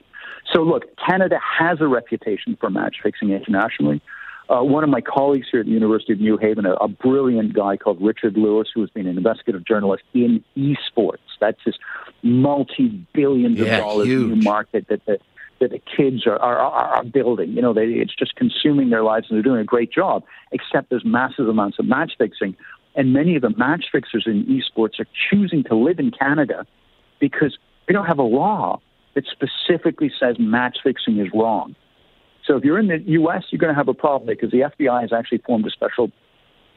So 0.53 0.63
look, 0.63 0.85
Canada 0.97 1.39
has 1.59 1.81
a 1.81 1.87
reputation 1.87 2.57
for 2.61 2.71
match 2.71 2.97
fixing 3.03 3.31
internationally. 3.31 4.01
Uh, 4.49 4.63
one 4.63 4.85
of 4.85 4.91
my 4.91 5.01
colleagues 5.01 5.49
here 5.51 5.61
at 5.61 5.67
the 5.67 5.73
University 5.73 6.13
of 6.13 6.21
New 6.21 6.37
Haven, 6.37 6.67
a, 6.67 6.75
a 6.75 6.87
brilliant 6.87 7.53
guy 7.53 7.77
called 7.77 8.01
Richard 8.01 8.37
Lewis, 8.37 8.69
who 8.73 8.81
has 8.81 8.91
been 8.91 9.09
an 9.09 9.17
investigative 9.17 9.65
journalist 9.65 10.05
in 10.15 10.45
esports. 10.57 11.19
That's 11.41 11.59
this 11.67 11.75
multi-billions 12.23 13.59
yeah, 13.59 13.79
of 13.79 13.81
dollars 13.81 14.07
huge. 14.07 14.29
new 14.29 14.43
market 14.43 14.87
that 14.89 15.05
the, 15.05 15.19
that 15.59 15.71
the 15.71 15.81
kids 15.97 16.29
are, 16.29 16.39
are, 16.39 16.59
are 16.59 17.05
building. 17.05 17.51
You 17.53 17.63
know, 17.63 17.75
they, 17.75 17.87
it's 17.87 18.15
just 18.15 18.37
consuming 18.37 18.91
their 18.91 19.03
lives, 19.03 19.27
and 19.29 19.37
they're 19.37 19.43
doing 19.43 19.61
a 19.61 19.65
great 19.65 19.91
job. 19.91 20.23
Except 20.53 20.91
there's 20.91 21.05
massive 21.05 21.49
amounts 21.49 21.81
of 21.81 21.87
match 21.87 22.13
fixing, 22.17 22.57
and 22.95 23.13
many 23.13 23.35
of 23.35 23.43
the 23.43 23.51
match 23.51 23.87
fixers 23.91 24.25
in 24.27 24.45
esports 24.45 25.01
are 25.01 25.09
choosing 25.29 25.65
to 25.65 25.75
live 25.75 25.99
in 25.99 26.13
Canada 26.13 26.67
because 27.19 27.59
we 27.89 27.95
don't 27.95 28.07
have 28.07 28.19
a 28.19 28.23
law 28.23 28.81
that 29.17 29.25
specifically 29.27 30.13
says 30.21 30.37
match 30.39 30.79
fixing 30.85 31.19
is 31.19 31.29
wrong. 31.35 31.75
So 32.47 32.57
if 32.57 32.65
you're 32.65 32.79
in 32.79 32.87
the 32.87 33.01
U.S., 33.01 33.45
you're 33.51 33.59
going 33.59 33.73
to 33.73 33.77
have 33.77 33.89
a 33.89 33.95
problem 33.95 34.29
because 34.29 34.53
the 34.53 34.61
FBI 34.61 35.01
has 35.01 35.13
actually 35.13 35.39
formed 35.39 35.67
a 35.67 35.71
special 35.71 36.13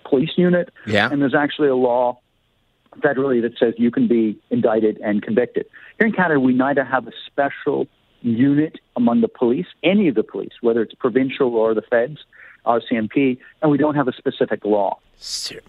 police 0.05 0.31
unit, 0.35 0.73
yeah. 0.87 1.09
and 1.11 1.21
there's 1.21 1.35
actually 1.35 1.67
a 1.67 1.75
law 1.75 2.19
federally 2.97 3.41
that 3.43 3.51
says 3.59 3.75
you 3.77 3.91
can 3.91 4.07
be 4.07 4.39
indicted 4.49 4.97
and 5.03 5.21
convicted. 5.21 5.67
Here 5.99 6.07
in 6.07 6.13
Canada, 6.13 6.39
we 6.39 6.53
neither 6.53 6.83
have 6.83 7.07
a 7.07 7.11
special 7.27 7.87
unit 8.21 8.79
among 8.95 9.21
the 9.21 9.27
police, 9.27 9.67
any 9.83 10.07
of 10.07 10.15
the 10.15 10.23
police, 10.23 10.53
whether 10.61 10.81
it's 10.81 10.95
provincial 10.95 11.55
or 11.55 11.73
the 11.73 11.83
feds, 11.83 12.19
RCMP, 12.65 13.37
and 13.61 13.69
we 13.69 13.77
don't 13.77 13.95
have 13.95 14.07
a 14.07 14.13
specific 14.13 14.65
law. 14.65 14.97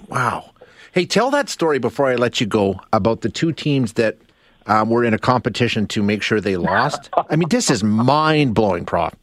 Wow. 0.08 0.52
Hey, 0.92 1.04
tell 1.04 1.30
that 1.32 1.48
story 1.48 1.78
before 1.78 2.06
I 2.06 2.14
let 2.14 2.40
you 2.40 2.46
go 2.46 2.80
about 2.92 3.20
the 3.20 3.28
two 3.28 3.52
teams 3.52 3.94
that 3.94 4.16
um, 4.66 4.90
were 4.90 5.04
in 5.04 5.14
a 5.14 5.18
competition 5.18 5.86
to 5.88 6.02
make 6.02 6.22
sure 6.22 6.40
they 6.40 6.56
lost. 6.56 7.10
I 7.28 7.36
mean, 7.36 7.48
this 7.48 7.70
is 7.70 7.82
mind 7.82 8.54
blowing, 8.54 8.84
Prof. 8.84 9.14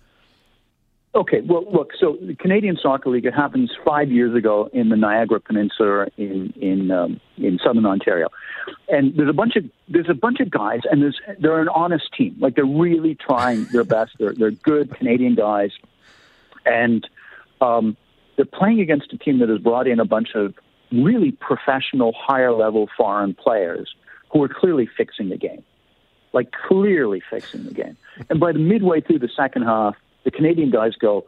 Okay, 1.15 1.41
well, 1.41 1.65
look. 1.71 1.93
So 1.99 2.17
the 2.21 2.35
Canadian 2.35 2.77
Soccer 2.79 3.09
League 3.09 3.25
it 3.25 3.33
happens 3.33 3.71
five 3.83 4.11
years 4.11 4.35
ago 4.35 4.69
in 4.71 4.89
the 4.89 4.95
Niagara 4.95 5.39
Peninsula 5.39 6.07
in 6.15 6.53
in 6.61 6.91
um, 6.91 7.19
in 7.37 7.57
southern 7.63 7.87
Ontario, 7.87 8.27
and 8.87 9.15
there's 9.17 9.29
a 9.29 9.33
bunch 9.33 9.55
of 9.55 9.65
there's 9.87 10.09
a 10.09 10.13
bunch 10.13 10.39
of 10.41 10.51
guys, 10.51 10.81
and 10.91 11.01
there's 11.01 11.19
they're 11.39 11.59
an 11.59 11.69
honest 11.69 12.13
team. 12.15 12.35
Like 12.39 12.55
they're 12.55 12.65
really 12.65 13.15
trying 13.15 13.65
their 13.65 13.83
best. 13.83 14.11
They're 14.19 14.33
they're 14.33 14.51
good 14.51 14.93
Canadian 14.95 15.33
guys, 15.33 15.71
and 16.67 17.07
um, 17.61 17.97
they're 18.35 18.45
playing 18.45 18.81
against 18.81 19.11
a 19.11 19.17
team 19.17 19.39
that 19.39 19.49
has 19.49 19.59
brought 19.59 19.87
in 19.87 19.99
a 19.99 20.05
bunch 20.05 20.35
of 20.35 20.53
really 20.91 21.31
professional, 21.31 22.13
higher 22.15 22.53
level 22.53 22.89
foreign 22.95 23.33
players 23.33 23.95
who 24.31 24.43
are 24.43 24.49
clearly 24.49 24.89
fixing 24.97 25.29
the 25.29 25.37
game, 25.37 25.63
like 26.33 26.51
clearly 26.51 27.21
fixing 27.29 27.63
the 27.65 27.73
game. 27.73 27.97
And 28.29 28.39
by 28.39 28.51
the 28.51 28.59
midway 28.59 29.01
through 29.01 29.19
the 29.19 29.29
second 29.35 29.63
half, 29.63 29.95
the 30.23 30.31
Canadian 30.31 30.71
guys 30.71 30.95
go, 30.95 31.25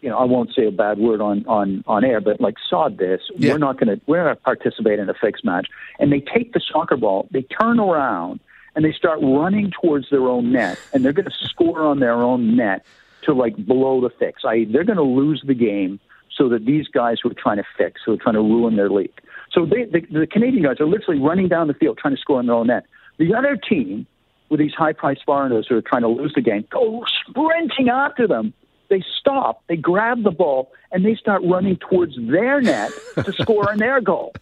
you 0.00 0.10
know, 0.10 0.18
I 0.18 0.24
won't 0.24 0.54
say 0.54 0.66
a 0.66 0.70
bad 0.70 0.98
word 0.98 1.22
on 1.22 1.46
on 1.46 1.82
on 1.86 2.04
air, 2.04 2.20
but 2.20 2.38
like 2.38 2.56
sod 2.68 2.98
this. 2.98 3.22
Yeah. 3.36 3.52
We're 3.52 3.58
not 3.58 3.80
going 3.80 3.96
to 3.96 4.04
we're 4.06 4.22
going 4.22 4.36
to 4.36 4.42
participate 4.42 4.98
in 4.98 5.08
a 5.08 5.14
fixed 5.14 5.44
match. 5.46 5.68
And 5.98 6.12
they 6.12 6.20
take 6.20 6.52
the 6.52 6.60
soccer 6.60 6.98
ball, 6.98 7.26
they 7.30 7.42
turn 7.42 7.80
around, 7.80 8.40
and 8.76 8.84
they 8.84 8.92
start 8.92 9.20
running 9.22 9.72
towards 9.80 10.10
their 10.10 10.28
own 10.28 10.52
net, 10.52 10.78
and 10.92 11.02
they're 11.02 11.14
going 11.14 11.30
to 11.30 11.48
score 11.48 11.82
on 11.86 12.00
their 12.00 12.22
own 12.22 12.54
net 12.54 12.84
to 13.22 13.32
like 13.32 13.56
blow 13.56 14.02
the 14.02 14.10
fix. 14.10 14.42
I 14.44 14.66
they're 14.70 14.84
going 14.84 14.98
to 14.98 15.02
lose 15.02 15.42
the 15.46 15.54
game 15.54 15.98
so 16.36 16.48
that 16.50 16.66
these 16.66 16.88
guys 16.88 17.18
who 17.22 17.30
are 17.30 17.34
trying 17.34 17.56
to 17.56 17.64
fix, 17.78 18.02
who 18.04 18.12
are 18.12 18.16
trying 18.16 18.34
to 18.34 18.40
ruin 18.40 18.76
their 18.76 18.90
league. 18.90 19.18
So 19.54 19.64
they, 19.64 19.84
the, 19.84 20.00
the 20.10 20.26
Canadian 20.26 20.64
guys 20.64 20.80
are 20.80 20.86
literally 20.86 21.20
running 21.20 21.48
down 21.48 21.68
the 21.68 21.74
field 21.74 21.98
trying 21.98 22.14
to 22.14 22.20
score 22.20 22.38
on 22.38 22.46
their 22.46 22.56
own 22.56 22.66
net. 22.66 22.84
The 23.18 23.34
other 23.34 23.56
team, 23.56 24.06
with 24.48 24.58
these 24.58 24.74
high-priced 24.74 25.22
foreigners 25.24 25.66
who 25.68 25.76
are 25.76 25.82
trying 25.82 26.02
to 26.02 26.08
lose 26.08 26.32
the 26.34 26.42
game, 26.42 26.66
go 26.70 27.04
sprinting 27.28 27.88
after 27.88 28.26
them. 28.26 28.52
They 28.90 29.02
stop, 29.18 29.62
they 29.68 29.76
grab 29.76 30.24
the 30.24 30.30
ball, 30.30 30.70
and 30.92 31.04
they 31.04 31.14
start 31.14 31.42
running 31.44 31.76
towards 31.76 32.14
their 32.16 32.60
net 32.60 32.92
to 33.14 33.32
score 33.40 33.70
on 33.70 33.78
their 33.78 34.00
goal. 34.00 34.34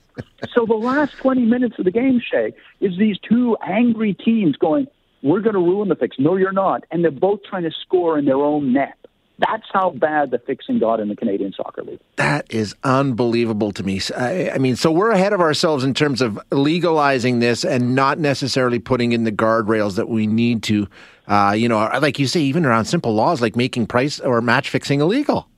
So 0.53 0.67
the 0.67 0.75
last 0.75 1.17
20 1.19 1.43
minutes 1.43 1.77
of 1.79 1.85
the 1.85 1.91
game, 1.91 2.21
Shay, 2.21 2.53
is 2.81 2.99
these 2.99 3.19
two 3.19 3.57
angry 3.65 4.15
teams 4.15 4.57
going, 4.57 4.89
we're 5.23 5.41
going 5.41 5.55
to 5.55 5.61
ruin 5.61 5.89
the 5.89 5.95
fix. 5.95 6.17
No, 6.19 6.37
you're 6.37 6.53
not. 6.53 6.85
And 6.91 7.05
they're 7.05 7.13
both 7.13 7.41
trying 7.49 7.63
to 7.63 7.71
score 7.71 8.19
in 8.19 8.25
their 8.25 8.37
own 8.37 8.73
net. 8.73 8.99
That's 9.45 9.67
how 9.73 9.91
bad 9.91 10.31
the 10.31 10.39
fixing 10.39 10.79
got 10.79 11.01
in 11.01 11.09
the 11.09 11.17
Canadian 11.17 11.53
Soccer 11.53 11.83
League. 11.83 11.99
That 12.15 12.47
is 12.49 12.77
unbelievable 12.85 13.73
to 13.73 13.83
me. 13.83 14.01
I, 14.17 14.51
I, 14.51 14.59
mean, 14.59 14.77
so 14.77 14.93
we're 14.93 15.11
ahead 15.11 15.33
of 15.33 15.41
ourselves 15.41 15.83
in 15.83 15.95
terms 15.95 16.23
of 16.23 16.39
legalizing 16.53 17.41
this 17.41 17.65
and 17.65 17.97
not 17.97 18.21
necessarily 18.21 18.79
putting 18.79 19.11
in 19.11 19.25
the 19.25 19.33
guardrails 19.33 19.97
that 19.97 20.09
we 20.09 20.29
need 20.29 20.63
to. 20.65 20.87
Uh, 21.27 21.55
you 21.57 21.69
know, 21.69 21.79
like 22.01 22.21
you 22.21 22.29
say, 22.29 22.41
even 22.41 22.65
around 22.65 22.85
simple 22.85 23.15
laws 23.15 23.41
like 23.41 23.57
making 23.57 23.87
price 23.89 24.21
or 24.21 24.41
match 24.41 24.71
fixing 24.71 25.01
illegal. 25.01 25.49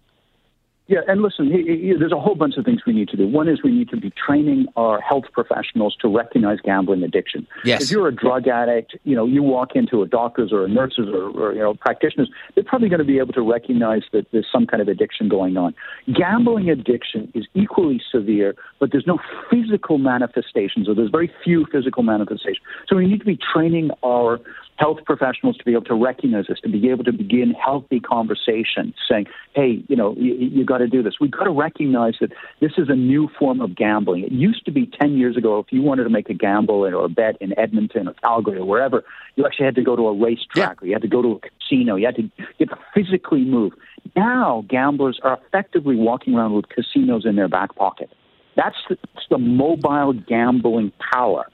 Yeah, 0.87 1.01
and 1.09 1.23
listen, 1.23 1.51
he, 1.51 1.63
he, 1.63 1.95
there's 1.99 2.13
a 2.13 2.21
whole 2.21 2.35
bunch 2.35 2.57
of 2.59 2.65
things 2.67 2.83
we 2.87 2.93
need 2.93 3.09
to 3.09 3.17
do. 3.17 3.27
One 3.27 3.49
is 3.49 3.63
we 3.63 3.71
need 3.71 3.89
to 3.89 3.97
be 3.97 4.11
training 4.11 4.67
our 4.77 5.01
health 5.01 5.25
professionals 5.33 5.97
to 6.03 6.15
recognize 6.15 6.59
gambling 6.63 7.03
addiction. 7.03 7.47
Yes. 7.65 7.85
If 7.85 7.91
you're 7.91 8.07
a 8.07 8.15
drug 8.15 8.49
addict, 8.49 8.95
you 9.05 9.17
know, 9.17 9.25
you 9.25 9.43
walk 9.43 9.71
into 9.75 10.03
a 10.03 10.07
doctor's 10.07 10.53
or 10.53 10.67
a 10.67 10.69
nurse's 10.69 11.09
or, 11.09 11.31
or 11.31 11.55
you 11.55 11.61
know 11.61 11.73
practitioners, 11.73 12.31
they're 12.55 12.65
probably 12.65 12.91
going 12.91 12.99
to 12.99 13.05
be 13.05 13.19
able 13.19 13.33
to 13.33 13.41
recognize 13.41 14.03
that 14.13 14.27
there's 14.33 14.47
some 14.53 14.67
kind 14.67 14.83
of 14.83 14.89
addiction 14.89 15.27
going 15.27 15.57
on. 15.57 15.75
Gambling 16.13 16.69
addiction 16.69 17.33
is 17.35 17.47
equally 17.55 18.03
severe, 18.13 18.55
but 18.79 18.93
there's 18.93 19.07
no 19.07 19.19
physical 19.51 19.97
manifestations, 19.97 20.87
or 20.87 20.95
there's 20.95 21.11
very 21.11 21.33
few 21.43 21.65
physical 21.73 22.03
manifestations. 22.03 22.61
So 22.89 22.97
we 22.97 23.07
need 23.07 23.21
to 23.21 23.27
be 23.27 23.39
training 23.39 23.91
our 24.05 24.39
health 24.77 24.99
professionals 25.07 25.57
to 25.57 25.65
be 25.65 25.73
able 25.73 25.85
to 25.85 25.95
recognize 25.95 26.47
this, 26.49 26.59
to 26.61 26.69
be 26.69 26.91
able 26.91 27.05
to 27.05 27.13
begin 27.13 27.53
healthy 27.53 28.01
conversations, 28.01 28.95
saying, 29.09 29.27
"Hey, 29.55 29.85
you 29.89 29.97
know, 29.97 30.15
you, 30.17 30.35
you 30.35 30.65
got 30.65 30.79
to 30.79 30.89
do 30.89 31.03
this." 31.03 31.15
We've 31.21 31.31
got 31.31 31.45
to 31.45 31.51
recognize 31.51 32.15
that 32.21 32.33
this 32.61 32.73
is 32.77 32.89
a 32.89 32.95
new 32.95 33.29
form 33.39 33.61
of 33.61 33.77
gambling. 33.77 34.25
It 34.25 34.33
used 34.33 34.65
to 34.65 34.73
be 34.73 34.87
ten 34.87 35.17
years 35.17 35.37
ago, 35.37 35.59
if 35.61 35.67
you 35.73 35.83
wanted 35.83 36.05
to 36.05 36.11
make 36.11 36.29
a 36.29 36.35
gamble 36.35 36.85
or 36.87 37.05
a 37.05 37.09
bet 37.09 37.37
in 37.41 37.59
Edmonton 37.59 38.09
or 38.09 38.15
Calgary 38.15 38.59
or 38.59 38.65
wherever, 38.65 39.05
you 39.37 39.47
actually 39.47 39.67
had 39.67 39.77
to 39.77 39.83
go 39.83 39.97
to 39.97 40.09
a 40.09 40.13
racetrack 40.17 40.79
Yeah. 40.81 40.85
or 40.85 40.87
you 40.87 40.93
had 40.93 41.03
to 41.03 41.09
go 41.09 41.23
to 41.23 41.33
a 41.33 41.41
casino. 41.41 41.97
You 41.97 42.07
had 42.07 42.17
to 42.17 42.23
you 42.23 42.31
had 42.59 42.71
to 42.71 42.79
physically 42.95 43.45
move. 43.45 43.73
Now, 44.17 44.65
gamblers 44.69 45.19
are 45.23 45.39
effectively 45.47 45.97
walking 45.97 46.35
around 46.35 46.53
with 46.55 46.69
casinos 46.69 47.25
in 47.25 47.37
their 47.37 47.49
back 47.49 47.75
pocket. 47.75 48.11
That's 48.57 48.77
the, 48.89 48.97
that's 49.15 49.27
the 49.31 49.39
mobile 49.39 50.13
gambling 50.13 50.93
power 51.13 51.47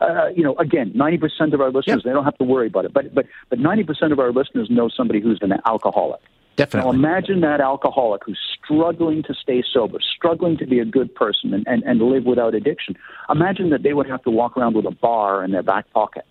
uh, 0.00 0.28
you 0.34 0.42
know, 0.42 0.54
again, 0.56 0.92
90% 0.92 1.52
of 1.52 1.60
our 1.60 1.70
listeners, 1.70 2.02
they 2.04 2.10
don't 2.10 2.24
have 2.24 2.38
to 2.38 2.44
worry 2.44 2.66
about 2.68 2.84
it. 2.84 2.92
But, 2.92 3.14
but, 3.14 3.26
but 3.48 3.58
90% 3.58 4.12
of 4.12 4.18
our 4.18 4.32
listeners 4.32 4.68
know 4.70 4.88
somebody 4.88 5.20
who's 5.20 5.38
an 5.42 5.52
alcoholic. 5.66 6.20
Definitely. 6.56 6.92
Now 6.92 6.98
imagine 6.98 7.40
that 7.40 7.60
alcoholic 7.60 8.22
who's 8.24 8.38
struggling 8.62 9.22
to 9.22 9.34
stay 9.34 9.62
sober, 9.72 9.98
struggling 10.00 10.58
to 10.58 10.66
be 10.66 10.78
a 10.78 10.84
good 10.84 11.14
person 11.14 11.54
and, 11.54 11.66
and, 11.66 11.82
and 11.84 12.02
live 12.02 12.24
without 12.24 12.54
addiction. 12.54 12.96
Imagine 13.30 13.70
that 13.70 13.82
they 13.82 13.94
would 13.94 14.06
have 14.08 14.22
to 14.24 14.30
walk 14.30 14.56
around 14.56 14.74
with 14.74 14.84
a 14.84 14.90
bar 14.90 15.42
in 15.42 15.52
their 15.52 15.62
back 15.62 15.90
pocket. 15.92 16.24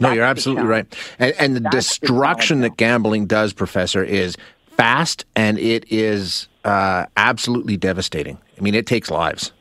No, 0.00 0.08
That's 0.08 0.16
you're 0.16 0.24
absolutely 0.24 0.64
right. 0.64 0.86
And, 1.18 1.34
and 1.38 1.56
the 1.56 1.60
That's 1.60 1.74
destruction 1.76 2.58
challenge 2.58 2.72
that 2.72 2.76
gambling 2.78 3.26
does, 3.26 3.52
Professor, 3.52 4.02
is 4.02 4.36
fast 4.68 5.26
and 5.36 5.58
it 5.58 5.84
is 5.92 6.48
uh, 6.64 7.06
absolutely 7.16 7.76
devastating. 7.76 8.38
I 8.56 8.60
mean, 8.62 8.74
it 8.74 8.86
takes 8.86 9.10
lives. 9.10 9.52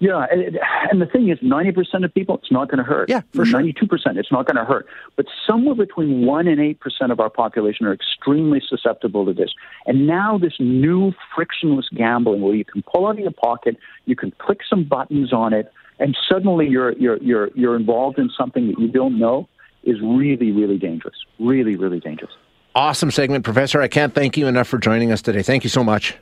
Yeah, 0.00 0.26
and, 0.30 0.58
and 0.90 1.02
the 1.02 1.06
thing 1.06 1.28
is, 1.28 1.38
90% 1.40 2.04
of 2.04 2.14
people, 2.14 2.36
it's 2.36 2.52
not 2.52 2.70
going 2.70 2.78
to 2.78 2.84
hurt. 2.84 3.08
Yeah, 3.08 3.22
for 3.34 3.44
sure. 3.44 3.60
92%, 3.60 4.16
it's 4.16 4.30
not 4.30 4.46
going 4.46 4.56
to 4.56 4.64
hurt. 4.64 4.86
But 5.16 5.26
somewhere 5.44 5.74
between 5.74 6.24
1% 6.24 6.48
and 6.48 6.58
8% 6.78 7.10
of 7.10 7.18
our 7.18 7.30
population 7.30 7.84
are 7.86 7.92
extremely 7.92 8.62
susceptible 8.66 9.26
to 9.26 9.32
this. 9.32 9.50
And 9.86 10.06
now 10.06 10.38
this 10.38 10.54
new 10.60 11.12
frictionless 11.34 11.88
gambling 11.92 12.42
where 12.42 12.54
you 12.54 12.64
can 12.64 12.82
pull 12.82 13.08
out 13.08 13.12
of 13.12 13.18
your 13.18 13.32
pocket, 13.32 13.76
you 14.04 14.14
can 14.14 14.30
click 14.38 14.60
some 14.68 14.84
buttons 14.84 15.32
on 15.32 15.52
it, 15.52 15.72
and 15.98 16.16
suddenly 16.30 16.68
you're, 16.68 16.92
you're, 16.92 17.16
you're, 17.18 17.50
you're 17.54 17.76
involved 17.76 18.20
in 18.20 18.30
something 18.38 18.68
that 18.68 18.78
you 18.78 18.86
don't 18.86 19.18
know 19.18 19.48
is 19.82 19.96
really, 20.00 20.52
really 20.52 20.78
dangerous. 20.78 21.16
Really, 21.40 21.74
really 21.74 21.98
dangerous. 21.98 22.32
Awesome 22.74 23.10
segment, 23.10 23.42
Professor. 23.42 23.82
I 23.82 23.88
can't 23.88 24.14
thank 24.14 24.36
you 24.36 24.46
enough 24.46 24.68
for 24.68 24.78
joining 24.78 25.10
us 25.10 25.22
today. 25.22 25.42
Thank 25.42 25.64
you 25.64 25.70
so 25.70 25.82
much. 25.82 26.16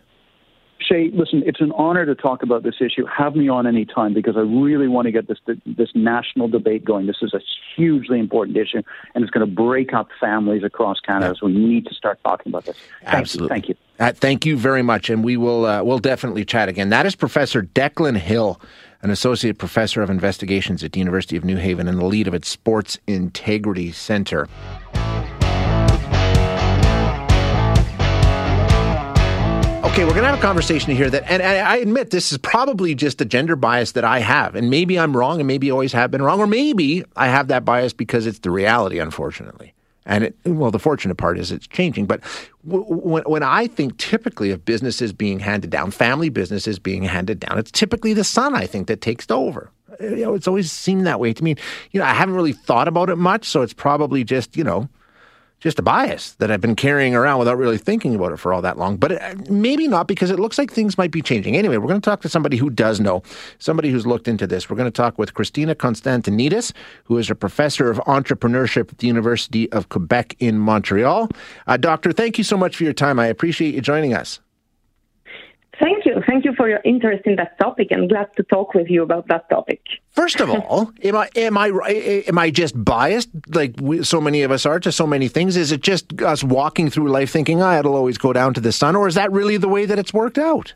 Shay, 0.78 1.10
listen, 1.12 1.42
it's 1.46 1.60
an 1.60 1.72
honor 1.72 2.04
to 2.04 2.14
talk 2.14 2.42
about 2.42 2.62
this 2.62 2.76
issue. 2.80 3.06
Have 3.06 3.34
me 3.34 3.48
on 3.48 3.66
any 3.66 3.84
time 3.84 4.12
because 4.12 4.36
I 4.36 4.40
really 4.40 4.88
want 4.88 5.06
to 5.06 5.12
get 5.12 5.26
this 5.26 5.38
this 5.64 5.88
national 5.94 6.48
debate 6.48 6.84
going. 6.84 7.06
This 7.06 7.22
is 7.22 7.32
a 7.34 7.40
hugely 7.74 8.18
important 8.20 8.56
issue, 8.56 8.82
and 9.14 9.24
it's 9.24 9.30
going 9.30 9.46
to 9.46 9.52
break 9.52 9.94
up 9.94 10.08
families 10.20 10.62
across 10.62 11.00
Canada. 11.00 11.34
So 11.38 11.46
we 11.46 11.54
need 11.54 11.86
to 11.86 11.94
start 11.94 12.18
talking 12.22 12.50
about 12.50 12.66
this. 12.66 12.76
Thank 13.02 13.14
Absolutely. 13.14 13.44
You, 13.44 13.48
thank 13.48 13.68
you. 13.68 13.74
Uh, 13.98 14.12
thank 14.12 14.44
you 14.44 14.56
very 14.58 14.82
much, 14.82 15.08
and 15.08 15.24
we 15.24 15.36
will 15.36 15.64
uh, 15.64 15.82
we'll 15.82 15.98
definitely 15.98 16.44
chat 16.44 16.68
again. 16.68 16.90
That 16.90 17.06
is 17.06 17.16
Professor 17.16 17.62
Declan 17.62 18.18
Hill, 18.18 18.60
an 19.00 19.10
associate 19.10 19.56
professor 19.58 20.02
of 20.02 20.10
investigations 20.10 20.84
at 20.84 20.92
the 20.92 20.98
University 20.98 21.36
of 21.36 21.44
New 21.44 21.56
Haven 21.56 21.88
and 21.88 21.98
the 21.98 22.04
lead 22.04 22.28
of 22.28 22.34
its 22.34 22.48
Sports 22.48 22.98
Integrity 23.06 23.92
Center. 23.92 24.48
Okay, 29.96 30.04
we're 30.04 30.10
going 30.10 30.24
to 30.24 30.28
have 30.28 30.38
a 30.38 30.42
conversation 30.42 30.94
here 30.94 31.08
that, 31.08 31.26
and, 31.26 31.42
I 31.42 31.76
admit 31.78 32.10
this 32.10 32.30
is 32.30 32.36
probably 32.36 32.94
just 32.94 33.22
a 33.22 33.24
gender 33.24 33.56
bias 33.56 33.92
that 33.92 34.04
I 34.04 34.18
have, 34.18 34.54
and 34.54 34.68
maybe 34.68 34.98
I'm 34.98 35.16
wrong, 35.16 35.40
and 35.40 35.46
maybe 35.46 35.70
always 35.70 35.94
have 35.94 36.10
been 36.10 36.20
wrong, 36.20 36.38
or 36.38 36.46
maybe 36.46 37.02
I 37.16 37.28
have 37.28 37.48
that 37.48 37.64
bias 37.64 37.94
because 37.94 38.26
it's 38.26 38.40
the 38.40 38.50
reality, 38.50 38.98
unfortunately. 38.98 39.72
And 40.04 40.24
it, 40.24 40.36
well, 40.44 40.70
the 40.70 40.78
fortunate 40.78 41.14
part 41.14 41.38
is 41.38 41.50
it's 41.50 41.66
changing. 41.66 42.04
But 42.04 42.20
w- 42.68 42.84
when, 42.84 43.22
when 43.22 43.42
I 43.42 43.68
think 43.68 43.96
typically 43.96 44.50
of 44.50 44.66
businesses 44.66 45.14
being 45.14 45.38
handed 45.38 45.70
down, 45.70 45.92
family 45.92 46.28
businesses 46.28 46.78
being 46.78 47.02
handed 47.02 47.40
down, 47.40 47.58
it's 47.58 47.70
typically 47.70 48.12
the 48.12 48.22
son, 48.22 48.54
I 48.54 48.66
think, 48.66 48.88
that 48.88 49.00
takes 49.00 49.30
over. 49.30 49.70
You 49.98 50.26
know, 50.26 50.34
it's 50.34 50.46
always 50.46 50.70
seemed 50.70 51.06
that 51.06 51.20
way 51.20 51.32
to 51.32 51.42
me. 51.42 51.54
You 51.92 52.00
know, 52.00 52.06
I 52.06 52.12
haven't 52.12 52.34
really 52.34 52.52
thought 52.52 52.86
about 52.86 53.08
it 53.08 53.16
much, 53.16 53.46
so 53.48 53.62
it's 53.62 53.72
probably 53.72 54.24
just, 54.24 54.58
you 54.58 54.64
know, 54.64 54.90
just 55.66 55.80
a 55.80 55.82
bias 55.82 56.34
that 56.34 56.48
I've 56.48 56.60
been 56.60 56.76
carrying 56.76 57.16
around 57.16 57.40
without 57.40 57.58
really 57.58 57.76
thinking 57.76 58.14
about 58.14 58.30
it 58.30 58.36
for 58.36 58.52
all 58.52 58.62
that 58.62 58.78
long. 58.78 58.96
But 58.96 59.10
it, 59.10 59.50
maybe 59.50 59.88
not 59.88 60.06
because 60.06 60.30
it 60.30 60.38
looks 60.38 60.58
like 60.58 60.70
things 60.70 60.96
might 60.96 61.10
be 61.10 61.20
changing. 61.20 61.56
Anyway, 61.56 61.76
we're 61.76 61.88
going 61.88 62.00
to 62.00 62.04
talk 62.08 62.20
to 62.20 62.28
somebody 62.28 62.56
who 62.56 62.70
does 62.70 63.00
know, 63.00 63.24
somebody 63.58 63.90
who's 63.90 64.06
looked 64.06 64.28
into 64.28 64.46
this. 64.46 64.70
We're 64.70 64.76
going 64.76 64.86
to 64.86 64.96
talk 64.96 65.18
with 65.18 65.34
Christina 65.34 65.74
Constantinidis, 65.74 66.72
who 67.02 67.18
is 67.18 67.30
a 67.30 67.34
professor 67.34 67.90
of 67.90 67.98
entrepreneurship 68.06 68.92
at 68.92 68.98
the 68.98 69.08
University 69.08 69.70
of 69.72 69.88
Quebec 69.88 70.36
in 70.38 70.56
Montreal. 70.56 71.30
Uh, 71.66 71.76
doctor, 71.76 72.12
thank 72.12 72.38
you 72.38 72.44
so 72.44 72.56
much 72.56 72.76
for 72.76 72.84
your 72.84 72.92
time. 72.92 73.18
I 73.18 73.26
appreciate 73.26 73.74
you 73.74 73.80
joining 73.80 74.14
us. 74.14 74.38
Thank 75.80 76.06
you. 76.06 76.22
Thank 76.28 76.44
you 76.44 76.45
for 76.56 76.68
your 76.68 76.80
interest 76.84 77.22
in 77.26 77.36
that 77.36 77.58
topic 77.58 77.88
and 77.90 78.08
glad 78.08 78.28
to 78.36 78.42
talk 78.44 78.74
with 78.74 78.88
you 78.88 79.02
about 79.02 79.28
that 79.28 79.48
topic. 79.50 79.80
First 80.10 80.40
of 80.40 80.50
all, 80.50 80.92
am 81.02 81.16
I 81.16 81.28
am 81.36 81.58
I 81.58 81.68
am 82.28 82.38
I 82.38 82.50
just 82.50 82.82
biased 82.84 83.30
like 83.54 83.74
we, 83.80 84.02
so 84.04 84.20
many 84.20 84.42
of 84.42 84.50
us 84.50 84.66
are 84.66 84.80
to 84.80 84.90
so 84.92 85.06
many 85.06 85.28
things? 85.28 85.56
Is 85.56 85.72
it 85.72 85.82
just 85.82 86.22
us 86.22 86.42
walking 86.42 86.90
through 86.90 87.10
life 87.10 87.30
thinking, 87.30 87.62
"Ah, 87.62 87.78
it'll 87.78 87.94
always 87.96 88.18
go 88.18 88.32
down 88.32 88.54
to 88.54 88.60
the 88.60 88.72
son," 88.72 88.96
or 88.96 89.06
is 89.08 89.14
that 89.14 89.30
really 89.32 89.56
the 89.56 89.68
way 89.68 89.86
that 89.86 89.98
it's 89.98 90.12
worked 90.12 90.38
out? 90.38 90.74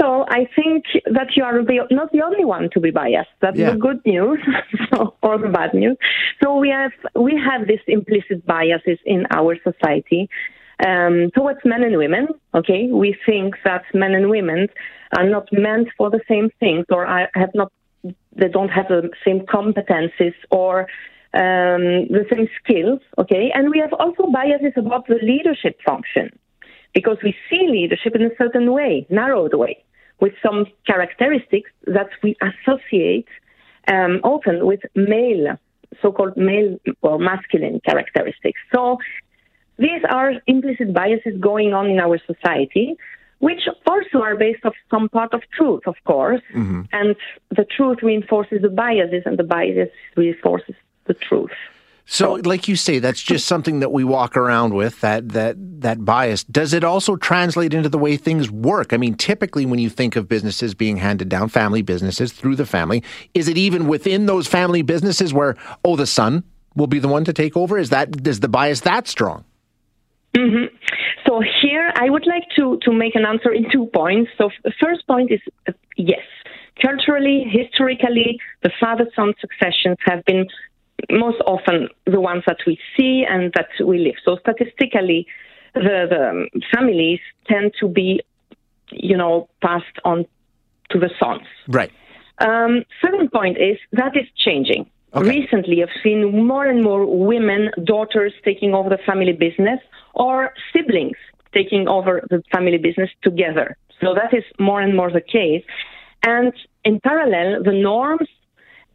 So 0.00 0.24
I 0.28 0.48
think 0.56 0.84
that 1.12 1.36
you 1.36 1.44
are 1.44 1.62
the, 1.62 1.86
not 1.90 2.10
the 2.10 2.22
only 2.22 2.42
one 2.44 2.70
to 2.72 2.80
be 2.80 2.90
biased. 2.90 3.28
That's 3.42 3.58
Yeah. 3.58 3.72
the 3.72 3.76
good 3.76 4.00
news 4.06 4.38
or 5.22 5.36
the 5.36 5.48
bad 5.48 5.74
news. 5.74 5.98
So 6.42 6.56
we 6.56 6.70
have 6.70 6.92
we 7.14 7.32
have 7.36 7.68
these 7.68 7.84
implicit 7.86 8.46
biases 8.46 8.98
in 9.04 9.26
our 9.30 9.56
society 9.62 10.30
um, 10.86 11.30
towards 11.34 11.60
men 11.64 11.82
and 11.82 11.96
women. 11.96 12.28
Okay, 12.54 12.88
we 12.90 13.16
think 13.26 13.54
that 13.64 13.82
men 13.94 14.14
and 14.14 14.30
women 14.30 14.68
are 15.16 15.28
not 15.28 15.48
meant 15.52 15.88
for 15.96 16.10
the 16.10 16.20
same 16.28 16.50
things, 16.60 16.84
or 16.90 17.06
have 17.34 17.50
not 17.54 17.72
they 18.34 18.48
don't 18.48 18.70
have 18.70 18.88
the 18.88 19.10
same 19.24 19.40
competencies 19.40 20.34
or 20.50 20.80
um, 21.34 22.08
the 22.08 22.24
same 22.32 22.48
skills. 22.62 23.00
Okay, 23.18 23.50
and 23.54 23.70
we 23.70 23.78
have 23.78 23.92
also 23.92 24.30
biases 24.32 24.72
about 24.76 25.06
the 25.06 25.18
leadership 25.22 25.78
function 25.84 26.30
because 26.94 27.18
we 27.22 27.34
see 27.48 27.68
leadership 27.68 28.14
in 28.14 28.22
a 28.22 28.34
certain 28.36 28.72
way, 28.72 29.06
narrowed 29.10 29.54
way, 29.54 29.84
with 30.20 30.32
some 30.44 30.66
characteristics 30.86 31.70
that 31.86 32.08
we 32.22 32.36
associate 32.42 33.28
um, 33.88 34.20
often 34.22 34.66
with 34.66 34.80
male, 34.94 35.56
so-called 36.02 36.36
male 36.36 36.78
or 37.02 37.18
masculine 37.18 37.80
characteristics. 37.84 38.60
So 38.74 38.98
these 39.80 40.02
are 40.10 40.32
implicit 40.46 40.92
biases 40.92 41.40
going 41.40 41.72
on 41.72 41.88
in 41.88 41.98
our 41.98 42.18
society, 42.26 42.96
which 43.38 43.62
also 43.86 44.20
are 44.20 44.36
based 44.36 44.62
on 44.66 44.72
some 44.90 45.08
part 45.08 45.32
of 45.32 45.40
truth, 45.56 45.80
of 45.86 45.96
course. 46.04 46.42
Mm-hmm. 46.54 46.82
And 46.92 47.16
the 47.50 47.64
truth 47.64 47.98
reinforces 48.02 48.60
the 48.60 48.68
biases, 48.68 49.22
and 49.24 49.38
the 49.38 49.42
biases 49.42 49.88
reinforces 50.16 50.74
the 51.06 51.14
truth. 51.14 51.50
So, 52.04 52.34
like 52.34 52.68
you 52.68 52.76
say, 52.76 52.98
that's 52.98 53.22
just 53.22 53.46
something 53.46 53.80
that 53.80 53.92
we 53.92 54.04
walk 54.04 54.36
around 54.36 54.74
with 54.74 55.00
that 55.00 55.30
that 55.30 55.54
that 55.80 56.04
bias. 56.04 56.44
Does 56.44 56.74
it 56.74 56.84
also 56.84 57.16
translate 57.16 57.72
into 57.72 57.88
the 57.88 57.98
way 57.98 58.16
things 58.16 58.50
work? 58.50 58.92
I 58.92 58.98
mean, 58.98 59.14
typically 59.14 59.64
when 59.64 59.78
you 59.78 59.88
think 59.88 60.16
of 60.16 60.28
businesses 60.28 60.74
being 60.74 60.96
handed 60.98 61.28
down, 61.28 61.48
family 61.48 61.82
businesses 61.82 62.32
through 62.32 62.56
the 62.56 62.66
family, 62.66 63.02
is 63.32 63.48
it 63.48 63.56
even 63.56 63.86
within 63.86 64.26
those 64.26 64.46
family 64.46 64.82
businesses 64.82 65.32
where 65.32 65.56
oh, 65.84 65.96
the 65.96 66.06
son 66.06 66.42
will 66.74 66.88
be 66.88 66.98
the 66.98 67.08
one 67.08 67.24
to 67.24 67.32
take 67.32 67.56
over? 67.56 67.78
Is 67.78 67.90
that 67.90 68.26
is 68.26 68.40
the 68.40 68.48
bias 68.48 68.80
that 68.80 69.06
strong? 69.06 69.44
Mm-hmm. 70.36 70.74
So 71.26 71.40
here, 71.62 71.92
I 71.96 72.08
would 72.08 72.26
like 72.26 72.44
to 72.56 72.78
to 72.82 72.92
make 72.92 73.14
an 73.14 73.24
answer 73.24 73.52
in 73.52 73.70
two 73.70 73.86
points. 73.86 74.30
So 74.38 74.50
the 74.64 74.72
first 74.80 75.06
point 75.06 75.30
is 75.32 75.40
uh, 75.68 75.72
yes. 75.96 76.26
Culturally, 76.80 77.44
historically, 77.50 78.38
the 78.62 78.70
father-son 78.80 79.34
successions 79.40 79.98
have 80.06 80.24
been 80.24 80.46
most 81.10 81.40
often 81.46 81.88
the 82.06 82.20
ones 82.20 82.42
that 82.46 82.58
we 82.66 82.78
see 82.96 83.24
and 83.28 83.52
that 83.54 83.68
we 83.84 83.98
live. 83.98 84.14
So 84.24 84.38
statistically, 84.40 85.26
the, 85.74 86.06
the 86.08 86.60
families 86.74 87.20
tend 87.48 87.72
to 87.80 87.88
be, 87.88 88.20
you 88.90 89.16
know, 89.16 89.48
passed 89.62 89.98
on 90.04 90.24
to 90.90 90.98
the 90.98 91.10
sons. 91.22 91.46
Right. 91.68 91.90
Um, 92.38 92.84
second 93.04 93.30
point 93.30 93.58
is 93.58 93.76
that 93.92 94.16
is 94.16 94.26
changing. 94.36 94.90
Okay. 95.14 95.40
Recently, 95.40 95.82
I've 95.82 95.88
seen 96.04 96.46
more 96.46 96.66
and 96.66 96.82
more 96.82 97.04
women, 97.04 97.70
daughters 97.84 98.32
taking 98.44 98.74
over 98.74 98.88
the 98.88 98.98
family 99.04 99.32
business 99.32 99.80
or 100.14 100.52
siblings 100.72 101.16
taking 101.52 101.88
over 101.88 102.26
the 102.30 102.42
family 102.52 102.78
business 102.78 103.10
together. 103.22 103.76
So 104.00 104.14
that 104.14 104.32
is 104.36 104.44
more 104.58 104.80
and 104.80 104.96
more 104.96 105.10
the 105.10 105.20
case. 105.20 105.64
And 106.22 106.52
in 106.84 107.00
parallel, 107.00 107.62
the 107.62 107.72
norms 107.72 108.28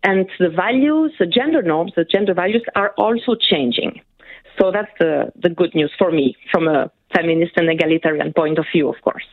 and 0.03 0.27
the 0.39 0.49
values, 0.49 1.13
the 1.19 1.25
gender 1.25 1.61
norms, 1.61 1.93
the 1.95 2.05
gender 2.05 2.33
values 2.33 2.63
are 2.75 2.93
also 2.97 3.35
changing. 3.35 4.01
So 4.59 4.71
that's 4.71 4.91
the, 4.99 5.31
the 5.35 5.49
good 5.49 5.75
news 5.75 5.91
for 5.97 6.11
me 6.11 6.35
from 6.51 6.67
a 6.67 6.91
feminist 7.13 7.53
and 7.57 7.69
egalitarian 7.69 8.33
point 8.33 8.57
of 8.57 8.65
view, 8.73 8.89
of 8.89 8.95
course. 9.01 9.25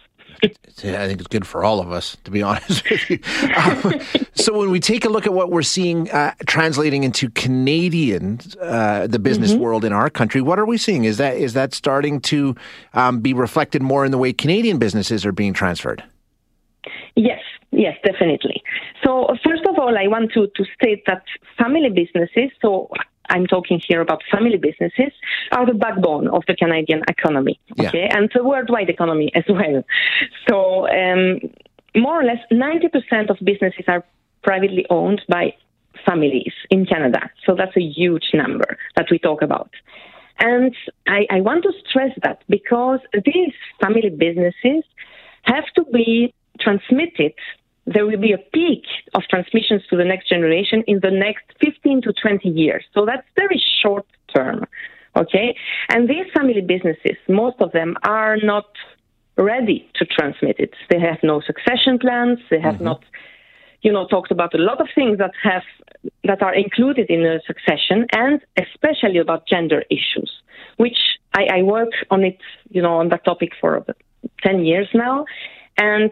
I 0.43 1.07
think 1.07 1.21
it's 1.21 1.29
good 1.29 1.47
for 1.47 1.65
all 1.65 1.81
of 1.81 1.93
us, 1.93 2.17
to 2.25 2.31
be 2.31 2.43
honest 2.43 2.89
with 2.91 3.11
you. 3.11 3.19
Um, 3.57 4.01
so 4.35 4.59
when 4.59 4.71
we 4.71 4.81
take 4.81 5.05
a 5.05 5.09
look 5.09 5.27
at 5.27 5.33
what 5.33 5.51
we're 5.51 5.63
seeing 5.63 6.11
uh, 6.11 6.35
translating 6.47 7.05
into 7.05 7.31
Canadian, 7.31 8.41
uh, 8.61 9.07
the 9.07 9.19
business 9.19 9.53
mm-hmm. 9.53 9.61
world 9.61 9.85
in 9.85 9.93
our 9.93 10.11
country, 10.11 10.41
what 10.41 10.59
are 10.59 10.67
we 10.67 10.79
seeing? 10.79 11.05
Is 11.05 11.19
that 11.19 11.37
is 11.37 11.53
that 11.55 11.75
starting 11.75 12.21
to 12.23 12.57
um, 12.95 13.21
be 13.21 13.33
reflected 13.33 13.83
more 13.83 14.05
in 14.05 14.11
the 14.11 14.19
way 14.19 14.33
Canadian 14.33 14.79
businesses 14.79 15.25
are 15.25 15.33
being 15.33 15.53
transferred? 15.53 16.03
Yes, 17.15 17.43
yes, 17.71 17.97
definitely. 18.05 18.63
So 19.05 19.29
first 19.45 19.65
of 19.69 19.79
all, 19.79 19.97
I 19.99 20.07
want 20.09 20.33
to, 20.33 20.47
to 20.47 20.65
state 20.75 21.05
that 21.07 21.23
family 21.59 21.91
businesses, 21.91 22.51
so 22.61 22.89
I'm 23.29 23.47
talking 23.47 23.81
here 23.87 24.01
about 24.01 24.23
family 24.31 24.57
businesses, 24.57 25.13
are 25.53 25.67
the 25.67 25.75
backbone 25.75 26.29
of 26.29 26.43
the 26.47 26.57
Canadian 26.57 27.03
economy, 27.09 27.59
okay, 27.79 28.07
yeah. 28.09 28.17
and 28.17 28.31
the 28.35 28.43
worldwide 28.45 28.91
economy 28.91 29.31
as 29.35 29.45
well. 29.49 29.85
So 30.49 30.89
um, 30.89 31.41
more 31.97 32.21
or 32.21 32.25
less 32.25 32.39
90% 32.51 33.31
of 33.31 33.39
businesses 33.45 33.85
are 33.89 34.05
privately 34.43 34.87
owned 34.91 35.23
by 35.29 35.55
families 36.07 36.53
in 36.71 36.87
Canada. 36.87 37.31
So 37.47 37.55
that's 37.55 37.77
a 37.77 37.81
huge 37.83 38.31
number 38.35 38.79
that 38.97 39.07
we 39.11 39.19
talk 39.19 39.43
about. 39.43 39.71
And 40.39 40.75
I, 41.07 41.27
I 41.31 41.41
want 41.41 41.63
to 41.65 41.73
stress 41.89 42.11
that 42.23 42.43
because 42.49 43.01
these 43.25 43.53
family 43.81 44.11
businesses 44.11 44.85
have 45.43 45.65
to 45.77 45.85
be 45.93 46.35
transmitted 46.61 47.35
there 47.87 48.07
will 48.07 48.21
be 48.21 48.33
a 48.33 48.39
peak 48.39 48.85
of 49.15 49.23
transmissions 49.29 49.83
to 49.91 49.97
the 49.97 50.05
next 50.05 50.29
generation 50.29 50.85
in 50.87 51.01
the 51.01 51.11
next 51.11 51.45
15 51.61 52.03
to 52.03 52.13
20 52.13 52.49
years. 52.49 52.85
So 52.95 53.05
that's 53.05 53.27
very 53.37 53.63
short 53.83 54.07
term. 54.35 54.67
Okay. 55.17 55.57
And 55.89 56.09
these 56.09 56.27
family 56.35 56.61
businesses, 56.61 57.17
most 57.29 57.61
of 57.61 57.73
them 57.73 57.97
are 58.05 58.37
not 58.37 58.67
ready 59.37 59.91
to 59.97 60.05
transmit 60.05 60.57
it. 60.59 60.75
They 60.91 61.01
have 61.01 61.19
no 61.23 61.41
succession 61.41 61.99
plans. 61.99 62.39
They 62.51 62.61
have 62.61 62.77
mm-hmm. 62.77 62.85
not, 62.85 63.05
you 63.83 63.93
know, 63.93 64.07
talked 64.07 64.31
about 64.31 64.55
a 64.55 64.59
lot 64.59 64.81
of 64.81 64.89
things 64.95 65.19
that 65.19 65.33
have, 65.43 65.65
that 66.25 66.43
are 66.43 66.55
included 66.55 67.11
in 67.11 67.25
a 67.25 67.41
succession 67.47 68.07
and 68.13 68.41
especially 68.57 69.19
about 69.19 69.47
gender 69.47 69.83
issues, 69.91 70.31
which 70.77 70.99
I, 71.35 71.59
I 71.59 71.63
work 71.63 71.91
on 72.11 72.25
it, 72.25 72.39
you 72.71 72.81
know, 72.81 72.95
on 72.99 73.09
that 73.09 73.25
topic 73.25 73.51
for 73.61 73.85
10 74.43 74.65
years 74.65 74.89
now. 74.95 75.25
And 75.79 76.11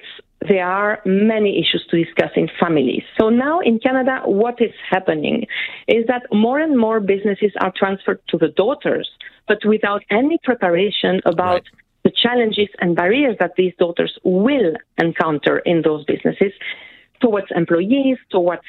there 0.49 0.67
are 0.67 1.01
many 1.05 1.61
issues 1.61 1.85
to 1.91 2.03
discuss 2.03 2.31
in 2.35 2.49
families. 2.59 3.03
So 3.19 3.29
now 3.29 3.61
in 3.61 3.79
Canada, 3.79 4.23
what 4.25 4.61
is 4.61 4.73
happening 4.89 5.47
is 5.87 6.07
that 6.07 6.23
more 6.33 6.59
and 6.59 6.79
more 6.79 6.99
businesses 7.01 7.53
are 7.61 7.73
transferred 7.77 8.21
to 8.29 8.39
the 8.39 8.49
daughters, 8.49 9.09
but 9.47 9.59
without 9.65 10.03
any 10.11 10.39
preparation 10.43 11.21
about 11.27 11.53
right. 11.53 11.65
the 12.05 12.11
challenges 12.11 12.69
and 12.81 12.97
barriers 12.97 13.37
that 13.39 13.53
these 13.57 13.75
daughters 13.79 14.19
will 14.25 14.73
encounter 14.97 15.59
in 15.59 15.83
those 15.83 16.05
businesses 16.07 16.53
towards 17.21 17.49
employees, 17.55 18.17
towards 18.31 18.63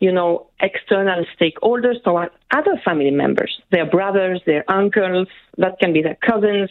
you 0.00 0.10
know, 0.10 0.46
external 0.60 1.26
stakeholders, 1.38 2.02
towards 2.02 2.32
other 2.50 2.80
family 2.82 3.10
members, 3.10 3.60
their 3.70 3.84
brothers, 3.84 4.40
their 4.46 4.64
uncles, 4.70 5.28
that 5.58 5.78
can 5.78 5.92
be 5.92 6.00
their 6.00 6.16
cousins, 6.26 6.70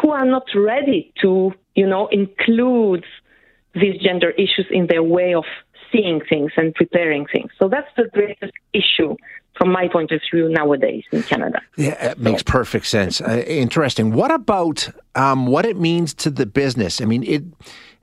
who 0.00 0.10
are 0.10 0.24
not 0.24 0.44
ready 0.54 1.12
to, 1.20 1.52
you 1.74 1.86
know, 1.88 2.06
include 2.12 3.04
these 3.74 4.00
gender 4.02 4.30
issues 4.30 4.66
in 4.70 4.86
their 4.86 5.02
way 5.02 5.34
of 5.34 5.44
seeing 5.92 6.20
things 6.28 6.52
and 6.56 6.74
preparing 6.74 7.26
things. 7.26 7.50
So 7.58 7.68
that's 7.68 7.88
the 7.96 8.08
greatest 8.12 8.52
issue 8.72 9.16
from 9.56 9.72
my 9.72 9.88
point 9.88 10.10
of 10.12 10.20
view 10.32 10.48
nowadays 10.48 11.04
in 11.12 11.22
Canada. 11.22 11.60
Yeah, 11.76 12.12
it 12.12 12.18
makes 12.18 12.42
perfect 12.42 12.86
sense. 12.86 13.20
Uh, 13.20 13.44
interesting. 13.46 14.12
What 14.12 14.30
about 14.30 14.88
um, 15.14 15.46
what 15.46 15.66
it 15.66 15.76
means 15.76 16.14
to 16.14 16.30
the 16.30 16.46
business? 16.46 17.00
I 17.00 17.04
mean, 17.04 17.24
it. 17.24 17.44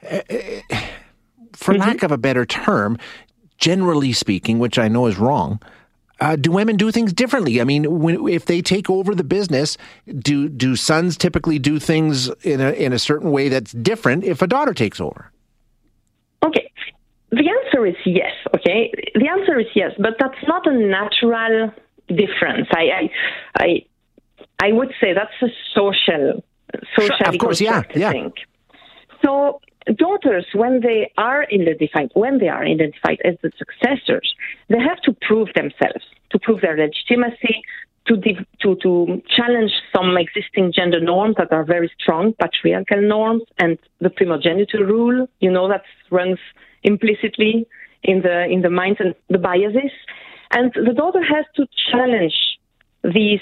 Uh, 0.04 0.78
for 1.54 1.74
mm-hmm. 1.74 1.82
lack 1.82 2.04
of 2.04 2.12
a 2.12 2.18
better 2.20 2.46
term, 2.46 3.00
generally 3.58 4.14
speaking, 4.14 4.60
which 4.60 4.78
I 4.78 4.88
know 4.88 5.08
is 5.08 5.18
wrong, 5.18 5.60
uh, 6.20 6.36
do 6.36 6.52
women 6.52 6.78
do 6.78 6.92
things 6.92 7.14
differently? 7.14 7.60
I 7.60 7.64
mean, 7.64 8.00
when, 8.00 8.28
if 8.28 8.46
they 8.46 8.62
take 8.62 8.90
over 8.90 9.16
the 9.16 9.24
business, 9.24 9.78
do 10.20 10.50
do 10.50 10.76
sons 10.76 11.18
typically 11.18 11.58
do 11.58 11.80
things 11.80 12.30
in 12.44 12.62
a 12.62 12.72
in 12.72 12.94
a 12.94 13.00
certain 13.00 13.32
way 13.32 13.50
that's 13.50 13.72
different 13.72 14.24
if 14.24 14.42
a 14.42 14.48
daughter 14.48 14.74
takes 14.74 15.00
over? 15.00 15.32
Okay. 16.46 16.72
The 17.32 17.50
answer 17.50 17.86
is 17.86 17.96
yes, 18.06 18.32
okay? 18.56 18.92
The 19.16 19.28
answer 19.28 19.60
is 19.60 19.68
yes, 19.76 19.92
but 20.00 20.14
that's 20.20 20.42
not 20.48 20.66
a 20.66 20.74
natural 20.74 21.74
difference. 22.08 22.68
I 22.72 22.86
I 23.00 23.10
I, 23.58 23.86
I 24.62 24.72
would 24.72 24.94
say 25.02 25.14
that's 25.14 25.34
a 25.42 25.54
social 25.76 26.44
social 26.98 27.28
of 27.28 27.38
course, 27.38 27.60
yeah, 27.60 27.84
yeah. 27.96 28.12
Thing. 28.12 28.32
So 29.26 29.60
daughters, 29.96 30.46
when 30.54 30.82
they 30.82 31.12
are 31.18 31.44
identified, 31.54 32.12
when 32.14 32.40
they 32.40 32.48
are 32.48 32.64
identified 32.64 33.20
as 33.24 33.36
the 33.42 33.52
successors, 33.58 34.34
they 34.70 34.80
have 34.80 35.02
to 35.02 35.16
prove 35.22 35.50
themselves, 35.54 36.06
to 36.32 36.40
prove 36.40 36.62
their 36.62 36.78
legitimacy, 36.78 37.62
to, 38.08 38.16
to, 38.62 38.76
to 38.82 39.22
challenge 39.36 39.72
some 39.96 40.18
existing 40.18 40.74
gender 40.74 41.00
norms 41.00 41.36
that 41.38 41.52
are 41.52 41.64
very 41.64 41.92
strong, 42.00 42.34
patriarchal 42.34 43.02
norms, 43.02 43.44
and 43.58 43.78
the 44.00 44.10
primogeniture 44.10 44.86
rule, 44.86 45.28
you 45.40 45.52
know, 45.52 45.68
that 45.68 45.84
runs 46.12 46.40
implicitly 46.84 47.68
in 48.04 48.22
the 48.22 48.46
in 48.46 48.62
the 48.62 48.70
minds 48.70 49.00
and 49.00 49.14
the 49.30 49.38
biases. 49.38 49.92
And 50.52 50.72
the 50.74 50.94
daughter 50.94 51.22
has 51.24 51.46
to 51.56 51.68
challenge 51.92 52.36
these 53.04 53.42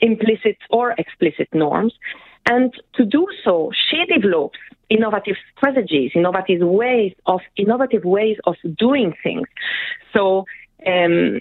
implicit 0.00 0.58
or 0.70 0.92
explicit 0.92 1.48
norms. 1.52 1.94
And 2.46 2.72
to 2.94 3.04
do 3.04 3.26
so, 3.44 3.72
she 3.90 4.04
develops 4.06 4.58
innovative 4.88 5.36
strategies, 5.56 6.12
innovative 6.14 6.60
ways 6.60 7.12
of 7.26 7.40
innovative 7.56 8.04
ways 8.04 8.36
of 8.44 8.56
doing 8.78 9.14
things. 9.22 9.46
So 10.14 10.46
um, 10.86 11.40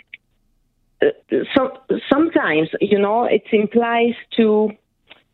so 1.55 1.77
sometimes 2.11 2.69
you 2.81 2.99
know 2.99 3.25
it 3.25 3.43
implies 3.51 4.13
to 4.35 4.71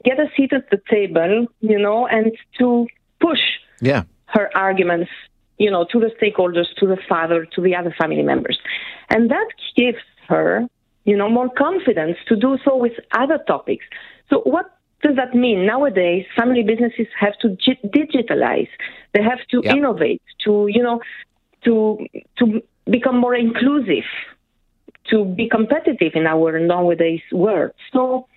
get 0.03 0.19
a 0.19 0.27
seat 0.35 0.51
at 0.53 0.69
the 0.69 0.81
table, 0.89 1.47
you 1.61 1.79
know, 1.79 2.07
and 2.07 2.31
to 2.59 2.87
push 3.19 3.39
yeah. 3.81 4.03
her 4.25 4.49
arguments, 4.55 5.09
you 5.57 5.71
know, 5.71 5.85
to 5.91 5.99
the 5.99 6.11
stakeholders, 6.21 6.65
to 6.77 6.87
the 6.87 6.97
father, 7.07 7.45
to 7.55 7.61
the 7.61 7.75
other 7.75 7.95
family 7.97 8.21
members, 8.21 8.59
and 9.09 9.31
that 9.31 9.47
gives 9.75 10.03
her, 10.27 10.67
you 11.05 11.15
know, 11.15 11.29
more 11.29 11.49
confidence 11.49 12.17
to 12.27 12.35
do 12.35 12.57
so 12.65 12.75
with 12.75 12.93
other 13.13 13.39
topics. 13.47 13.85
So 14.29 14.41
what 14.41 14.77
does 15.01 15.15
that 15.15 15.35
mean? 15.35 15.65
Nowadays, 15.65 16.25
family 16.35 16.63
businesses 16.63 17.07
have 17.19 17.37
to 17.39 17.49
digitalize. 17.49 18.69
They 19.13 19.21
have 19.21 19.39
to 19.51 19.61
yep. 19.63 19.75
innovate, 19.75 20.21
to 20.45 20.67
you 20.69 20.81
know, 20.81 21.01
to 21.65 22.05
to 22.39 22.61
become 22.89 23.17
more 23.17 23.35
inclusive 23.35 24.05
to 25.09 25.25
be 25.25 25.49
competitive 25.49 26.13
in 26.15 26.25
our 26.27 26.59
nowadays 26.59 27.21
world. 27.31 27.71
So 27.91 28.27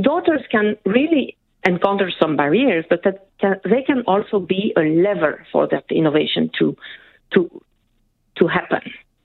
daughters 0.00 0.42
can 0.50 0.76
really 0.84 1.36
encounter 1.64 2.10
some 2.20 2.36
barriers, 2.36 2.84
but 2.88 3.02
that 3.04 3.28
can, 3.40 3.56
they 3.64 3.82
can 3.82 4.02
also 4.06 4.38
be 4.40 4.72
a 4.76 4.80
lever 4.80 5.46
for 5.52 5.66
that 5.68 5.84
innovation 5.90 6.50
to 6.58 6.76
to 7.34 7.50
to 8.36 8.46
happen. 8.46 8.82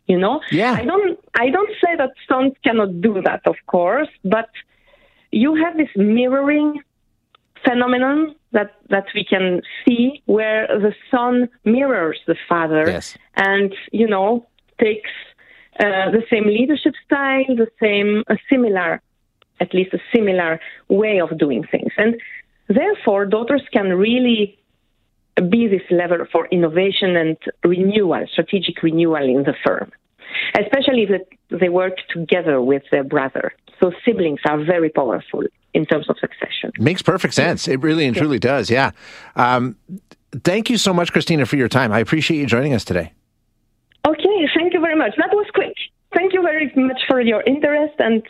You 0.08 0.18
know, 0.18 0.42
Yeah. 0.52 0.74
I 0.74 0.84
don't 0.84 1.20
I 1.36 1.50
don't 1.50 1.72
say 1.84 1.96
that 1.98 2.12
sons 2.28 2.54
cannot 2.64 3.02
do 3.02 3.22
that, 3.24 3.42
of 3.46 3.56
course, 3.68 4.10
but 4.24 4.50
you 5.32 5.56
have 5.56 5.78
this 5.78 5.90
mirroring 5.96 6.82
phenomenon 7.64 8.36
that 8.52 8.72
that 8.90 9.06
we 9.16 9.24
can 9.24 9.62
see 9.86 10.22
where 10.26 10.68
the 10.68 10.94
son 11.10 11.48
mirrors 11.64 12.20
the 12.28 12.36
father 12.50 12.84
Yes. 12.90 13.18
and 13.36 13.74
you 13.92 14.08
know 14.08 14.46
takes 14.80 15.12
uh, 15.80 16.12
the 16.12 16.24
same 16.30 16.46
leadership 16.46 16.94
style, 17.06 17.56
the 17.56 17.68
same 17.80 18.24
a 18.28 18.38
similar, 18.50 19.02
at 19.60 19.74
least 19.74 19.94
a 19.94 20.00
similar 20.14 20.60
way 20.90 21.20
of 21.20 21.38
doing 21.38 21.64
things, 21.72 21.92
and 21.98 22.20
therefore 22.68 23.26
daughters 23.26 23.64
can 23.72 23.94
really 23.94 24.58
be 25.50 25.68
this 25.68 25.82
lever 25.90 26.28
for 26.32 26.48
innovation 26.48 27.16
and 27.16 27.38
renewal, 27.64 28.26
strategic 28.32 28.84
renewal 28.84 29.24
in 29.24 29.44
the 29.44 29.56
firm, 29.66 29.92
especially 30.60 31.08
if 31.10 31.60
they 31.60 31.70
work 31.70 31.94
together 32.10 32.62
with 32.62 32.84
their 32.92 33.04
brother. 33.04 33.54
So 33.80 33.92
siblings 34.06 34.40
are 34.46 34.64
very 34.64 34.90
powerful 34.90 35.44
in 35.74 35.86
terms 35.86 36.10
of 36.10 36.18
succession. 36.20 36.72
Makes 36.78 37.02
perfect 37.02 37.34
sense. 37.34 37.68
It 37.68 37.82
really 37.82 38.06
and 38.06 38.16
truly 38.16 38.40
does. 38.40 38.70
Yeah. 38.70 38.92
Um, 39.36 39.78
thank 40.44 40.70
you 40.70 40.78
so 40.78 40.94
much, 40.94 41.12
Christina, 41.12 41.46
for 41.46 41.56
your 41.56 41.70
time. 41.70 41.92
I 41.92 42.00
appreciate 42.00 42.38
you 42.38 42.46
joining 42.46 42.74
us 42.74 42.84
today. 42.84 43.14
Okay, 44.12 44.48
thank 44.56 44.74
you 44.74 44.82
very 44.82 44.96
much. 44.96 45.14
That 45.18 45.30
was 45.32 45.48
quick. 45.54 45.76
Thank 46.14 46.34
you 46.34 46.42
very 46.42 46.72
much 46.76 47.02
for 47.08 47.22
your 47.22 47.42
interest 47.44 47.96
and 48.00 48.24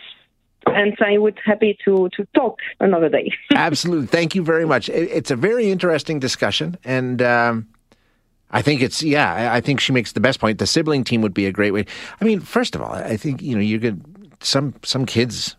and 0.67 0.95
I 0.99 1.17
would 1.17 1.39
happy 1.43 1.77
to 1.85 2.09
to 2.15 2.27
talk 2.35 2.59
another 2.79 3.09
day. 3.09 3.31
Absolutely. 3.55 4.07
Thank 4.07 4.35
you 4.35 4.43
very 4.43 4.65
much. 4.65 4.89
It, 4.89 5.09
it's 5.11 5.31
a 5.31 5.35
very 5.35 5.71
interesting 5.71 6.19
discussion, 6.19 6.77
and 6.83 7.21
um, 7.21 7.67
I 8.51 8.61
think 8.61 8.81
it's 8.81 9.01
yeah. 9.01 9.53
I, 9.53 9.61
think 9.61 9.79
she 9.79 9.91
makes 9.91 10.11
the 10.11 10.19
best 10.19 10.39
point. 10.39 10.59
The 10.59 10.67
sibling 10.67 11.03
team 11.03 11.21
would 11.21 11.33
be 11.33 11.45
a 11.45 11.51
great 11.51 11.71
way. 11.71 11.85
I 12.19 12.25
mean, 12.25 12.39
first 12.41 12.75
of 12.75 12.81
all, 12.81 12.93
I 12.93 13.17
think 13.17 13.41
you 13.41 13.55
know 13.55 13.61
you 13.61 13.79
could 13.79 14.03
some 14.43 14.75
some 14.83 15.05
kids, 15.05 15.55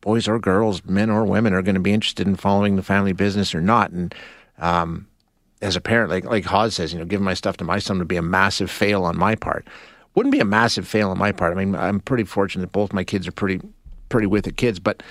boys 0.00 0.28
or 0.28 0.38
girls, 0.38 0.84
men 0.84 1.10
or 1.10 1.24
women, 1.24 1.52
are 1.52 1.62
going 1.62 1.74
to 1.74 1.80
be 1.80 1.92
interested 1.92 2.26
in 2.26 2.36
following 2.36 2.76
the 2.76 2.82
family 2.82 3.12
business 3.12 3.54
or 3.54 3.60
not, 3.60 3.90
and 3.90 4.14
um, 4.58 5.07
as 5.60 5.76
a 5.76 5.80
parent, 5.80 6.10
like 6.10 6.24
like 6.24 6.44
Hawes 6.44 6.74
says, 6.74 6.92
you 6.92 6.98
know, 6.98 7.04
giving 7.04 7.24
my 7.24 7.34
stuff 7.34 7.56
to 7.58 7.64
my 7.64 7.78
son 7.78 7.98
would 7.98 8.08
be 8.08 8.16
a 8.16 8.22
massive 8.22 8.70
fail 8.70 9.04
on 9.04 9.18
my 9.18 9.34
part. 9.34 9.66
Wouldn't 10.14 10.32
be 10.32 10.40
a 10.40 10.44
massive 10.44 10.86
fail 10.86 11.10
on 11.10 11.18
my 11.18 11.32
part. 11.32 11.56
I 11.56 11.64
mean, 11.64 11.74
I'm 11.74 12.00
pretty 12.00 12.24
fortunate 12.24 12.62
that 12.62 12.72
both 12.72 12.92
my 12.92 13.04
kids 13.04 13.26
are 13.28 13.32
pretty 13.32 13.60
pretty 14.08 14.26
with 14.26 14.46
it 14.46 14.56
kids, 14.56 14.78
but 14.78 15.02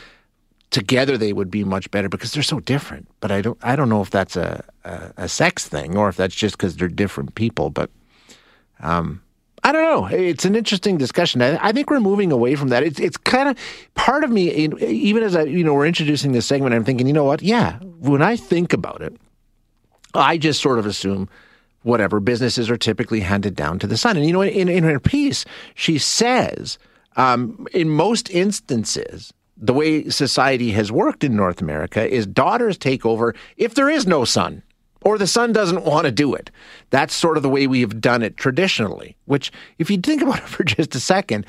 together 0.70 1.18
they 1.18 1.34
would 1.34 1.50
be 1.50 1.64
much 1.64 1.90
better 1.92 2.10
because 2.10 2.32
they're 2.32 2.44
so 2.44 2.60
different. 2.60 3.08
But 3.20 3.32
I 3.32 3.42
don't 3.42 3.58
I 3.62 3.76
don't 3.76 3.90
know 3.90 4.02
if 4.02 4.10
that's 4.10 4.36
a 4.36 4.64
a, 4.84 5.14
a 5.18 5.30
sex 5.30 5.68
thing 5.68 5.98
or 5.98 6.10
if 6.10 6.18
that's 6.18 6.36
just 6.36 6.58
because 6.58 6.76
they're 6.76 6.88
different 6.88 7.36
people. 7.36 7.70
But 7.70 7.90
um, 8.80 9.22
I 9.64 9.72
don't 9.72 9.84
know. 9.84 10.06
It's 10.06 10.46
an 10.46 10.56
interesting 10.56 10.98
discussion. 10.98 11.42
I, 11.42 11.58
I 11.62 11.72
think 11.72 11.90
we're 11.90 12.00
moving 12.00 12.32
away 12.32 12.56
from 12.56 12.70
that. 12.70 12.84
It's 12.84 13.00
it's 13.00 13.18
kind 13.18 13.50
of 13.50 13.58
part 13.96 14.24
of 14.24 14.30
me. 14.30 14.50
Even 14.50 15.24
as 15.24 15.36
I 15.36 15.44
you 15.44 15.64
know 15.64 15.74
we're 15.74 15.88
introducing 15.88 16.32
this 16.32 16.46
segment, 16.46 16.74
I'm 16.74 16.84
thinking, 16.84 17.08
you 17.08 17.14
know 17.14 17.26
what? 17.26 17.42
Yeah, 17.42 17.80
when 17.80 18.22
I 18.22 18.36
think 18.36 18.74
about 18.74 19.02
it, 19.02 19.16
I 20.18 20.38
just 20.38 20.62
sort 20.62 20.80
of 20.80 20.86
assume 20.86 21.30
whatever 21.84 22.20
businesses 22.20 22.70
are 22.70 22.78
typically 22.78 23.22
handed 23.22 23.56
down 23.56 23.80
to 23.80 23.88
the 23.88 23.98
son. 23.98 24.18
And 24.18 24.26
you 24.26 24.34
know, 24.34 24.42
in, 24.42 24.68
in 24.68 24.84
her 24.84 25.00
piece, 25.00 25.46
she 25.76 25.98
says 25.98 26.78
um, 27.16 27.68
in 27.74 27.90
most 27.90 28.30
instances, 28.30 29.34
the 29.56 29.74
way 29.74 30.10
society 30.10 30.72
has 30.72 30.92
worked 30.92 31.24
in 31.24 31.36
North 31.36 31.62
America 31.62 32.08
is 32.08 32.28
daughters 32.28 32.78
take 32.78 33.06
over 33.06 33.34
if 33.58 33.74
there 33.74 33.90
is 33.90 34.06
no 34.06 34.24
son 34.24 34.62
or 35.02 35.18
the 35.18 35.28
son 35.28 35.54
doesn't 35.54 35.86
want 35.86 36.06
to 36.06 36.12
do 36.12 36.34
it. 36.34 36.52
That's 36.90 37.16
sort 37.16 37.38
of 37.38 37.44
the 37.44 37.50
way 37.50 37.66
we 37.66 37.82
have 37.82 38.02
done 38.02 38.22
it 38.22 38.38
traditionally, 38.38 39.16
which, 39.26 39.52
if 39.78 39.90
you 39.90 39.98
think 39.98 40.22
about 40.22 40.38
it 40.44 40.48
for 40.48 40.64
just 40.64 40.96
a 40.96 41.00
second, 41.00 41.46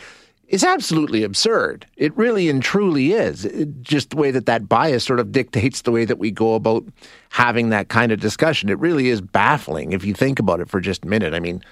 is 0.48 0.64
absolutely 0.64 1.22
absurd. 1.22 1.86
It 1.96 2.16
really 2.16 2.48
and 2.48 2.62
truly 2.62 3.12
is. 3.12 3.44
It- 3.44 3.82
just 3.82 4.10
the 4.10 4.16
way 4.16 4.30
that 4.30 4.46
that 4.46 4.68
bias 4.68 5.04
sort 5.04 5.20
of 5.20 5.30
dictates 5.30 5.82
the 5.82 5.90
way 5.90 6.04
that 6.04 6.18
we 6.18 6.30
go 6.30 6.54
about 6.54 6.84
having 7.30 7.68
that 7.70 7.88
kind 7.88 8.12
of 8.12 8.20
discussion. 8.20 8.68
It 8.68 8.78
really 8.78 9.08
is 9.08 9.20
baffling 9.20 9.92
if 9.92 10.04
you 10.04 10.14
think 10.14 10.38
about 10.38 10.60
it 10.60 10.68
for 10.68 10.80
just 10.80 11.04
a 11.04 11.08
minute. 11.08 11.34
I 11.34 11.40
mean, 11.40 11.62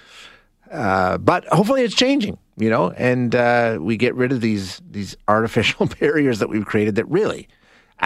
uh, 0.71 1.17
but 1.17 1.45
hopefully 1.47 1.83
it's 1.83 1.95
changing, 1.95 2.37
you 2.57 2.69
know, 2.69 2.91
and 2.91 3.33
uh, 3.35 3.77
we 3.79 3.97
get 3.97 4.15
rid 4.15 4.31
of 4.31 4.41
these 4.41 4.81
these 4.89 5.15
artificial 5.27 5.87
barriers 5.99 6.39
that 6.39 6.49
we've 6.49 6.65
created 6.65 6.95
that 6.95 7.07
really 7.09 7.47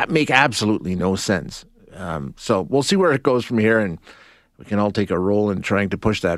make 0.10 0.32
absolutely 0.32 0.96
no 0.96 1.16
sense. 1.16 1.66
Um, 1.94 2.34
so 2.38 2.62
we'll 2.62 2.84
see 2.84 2.96
where 2.96 3.12
it 3.12 3.24
goes 3.24 3.44
from 3.44 3.58
here, 3.58 3.80
and 3.80 4.00
we 4.58 4.66
can 4.66 4.80
all 4.80 4.92
take 4.92 5.12
a 5.12 5.20
role 5.20 5.50
in 5.52 5.62
trying 5.62 5.90
to 5.90 5.98
push 5.98 6.22
that. 6.22 6.38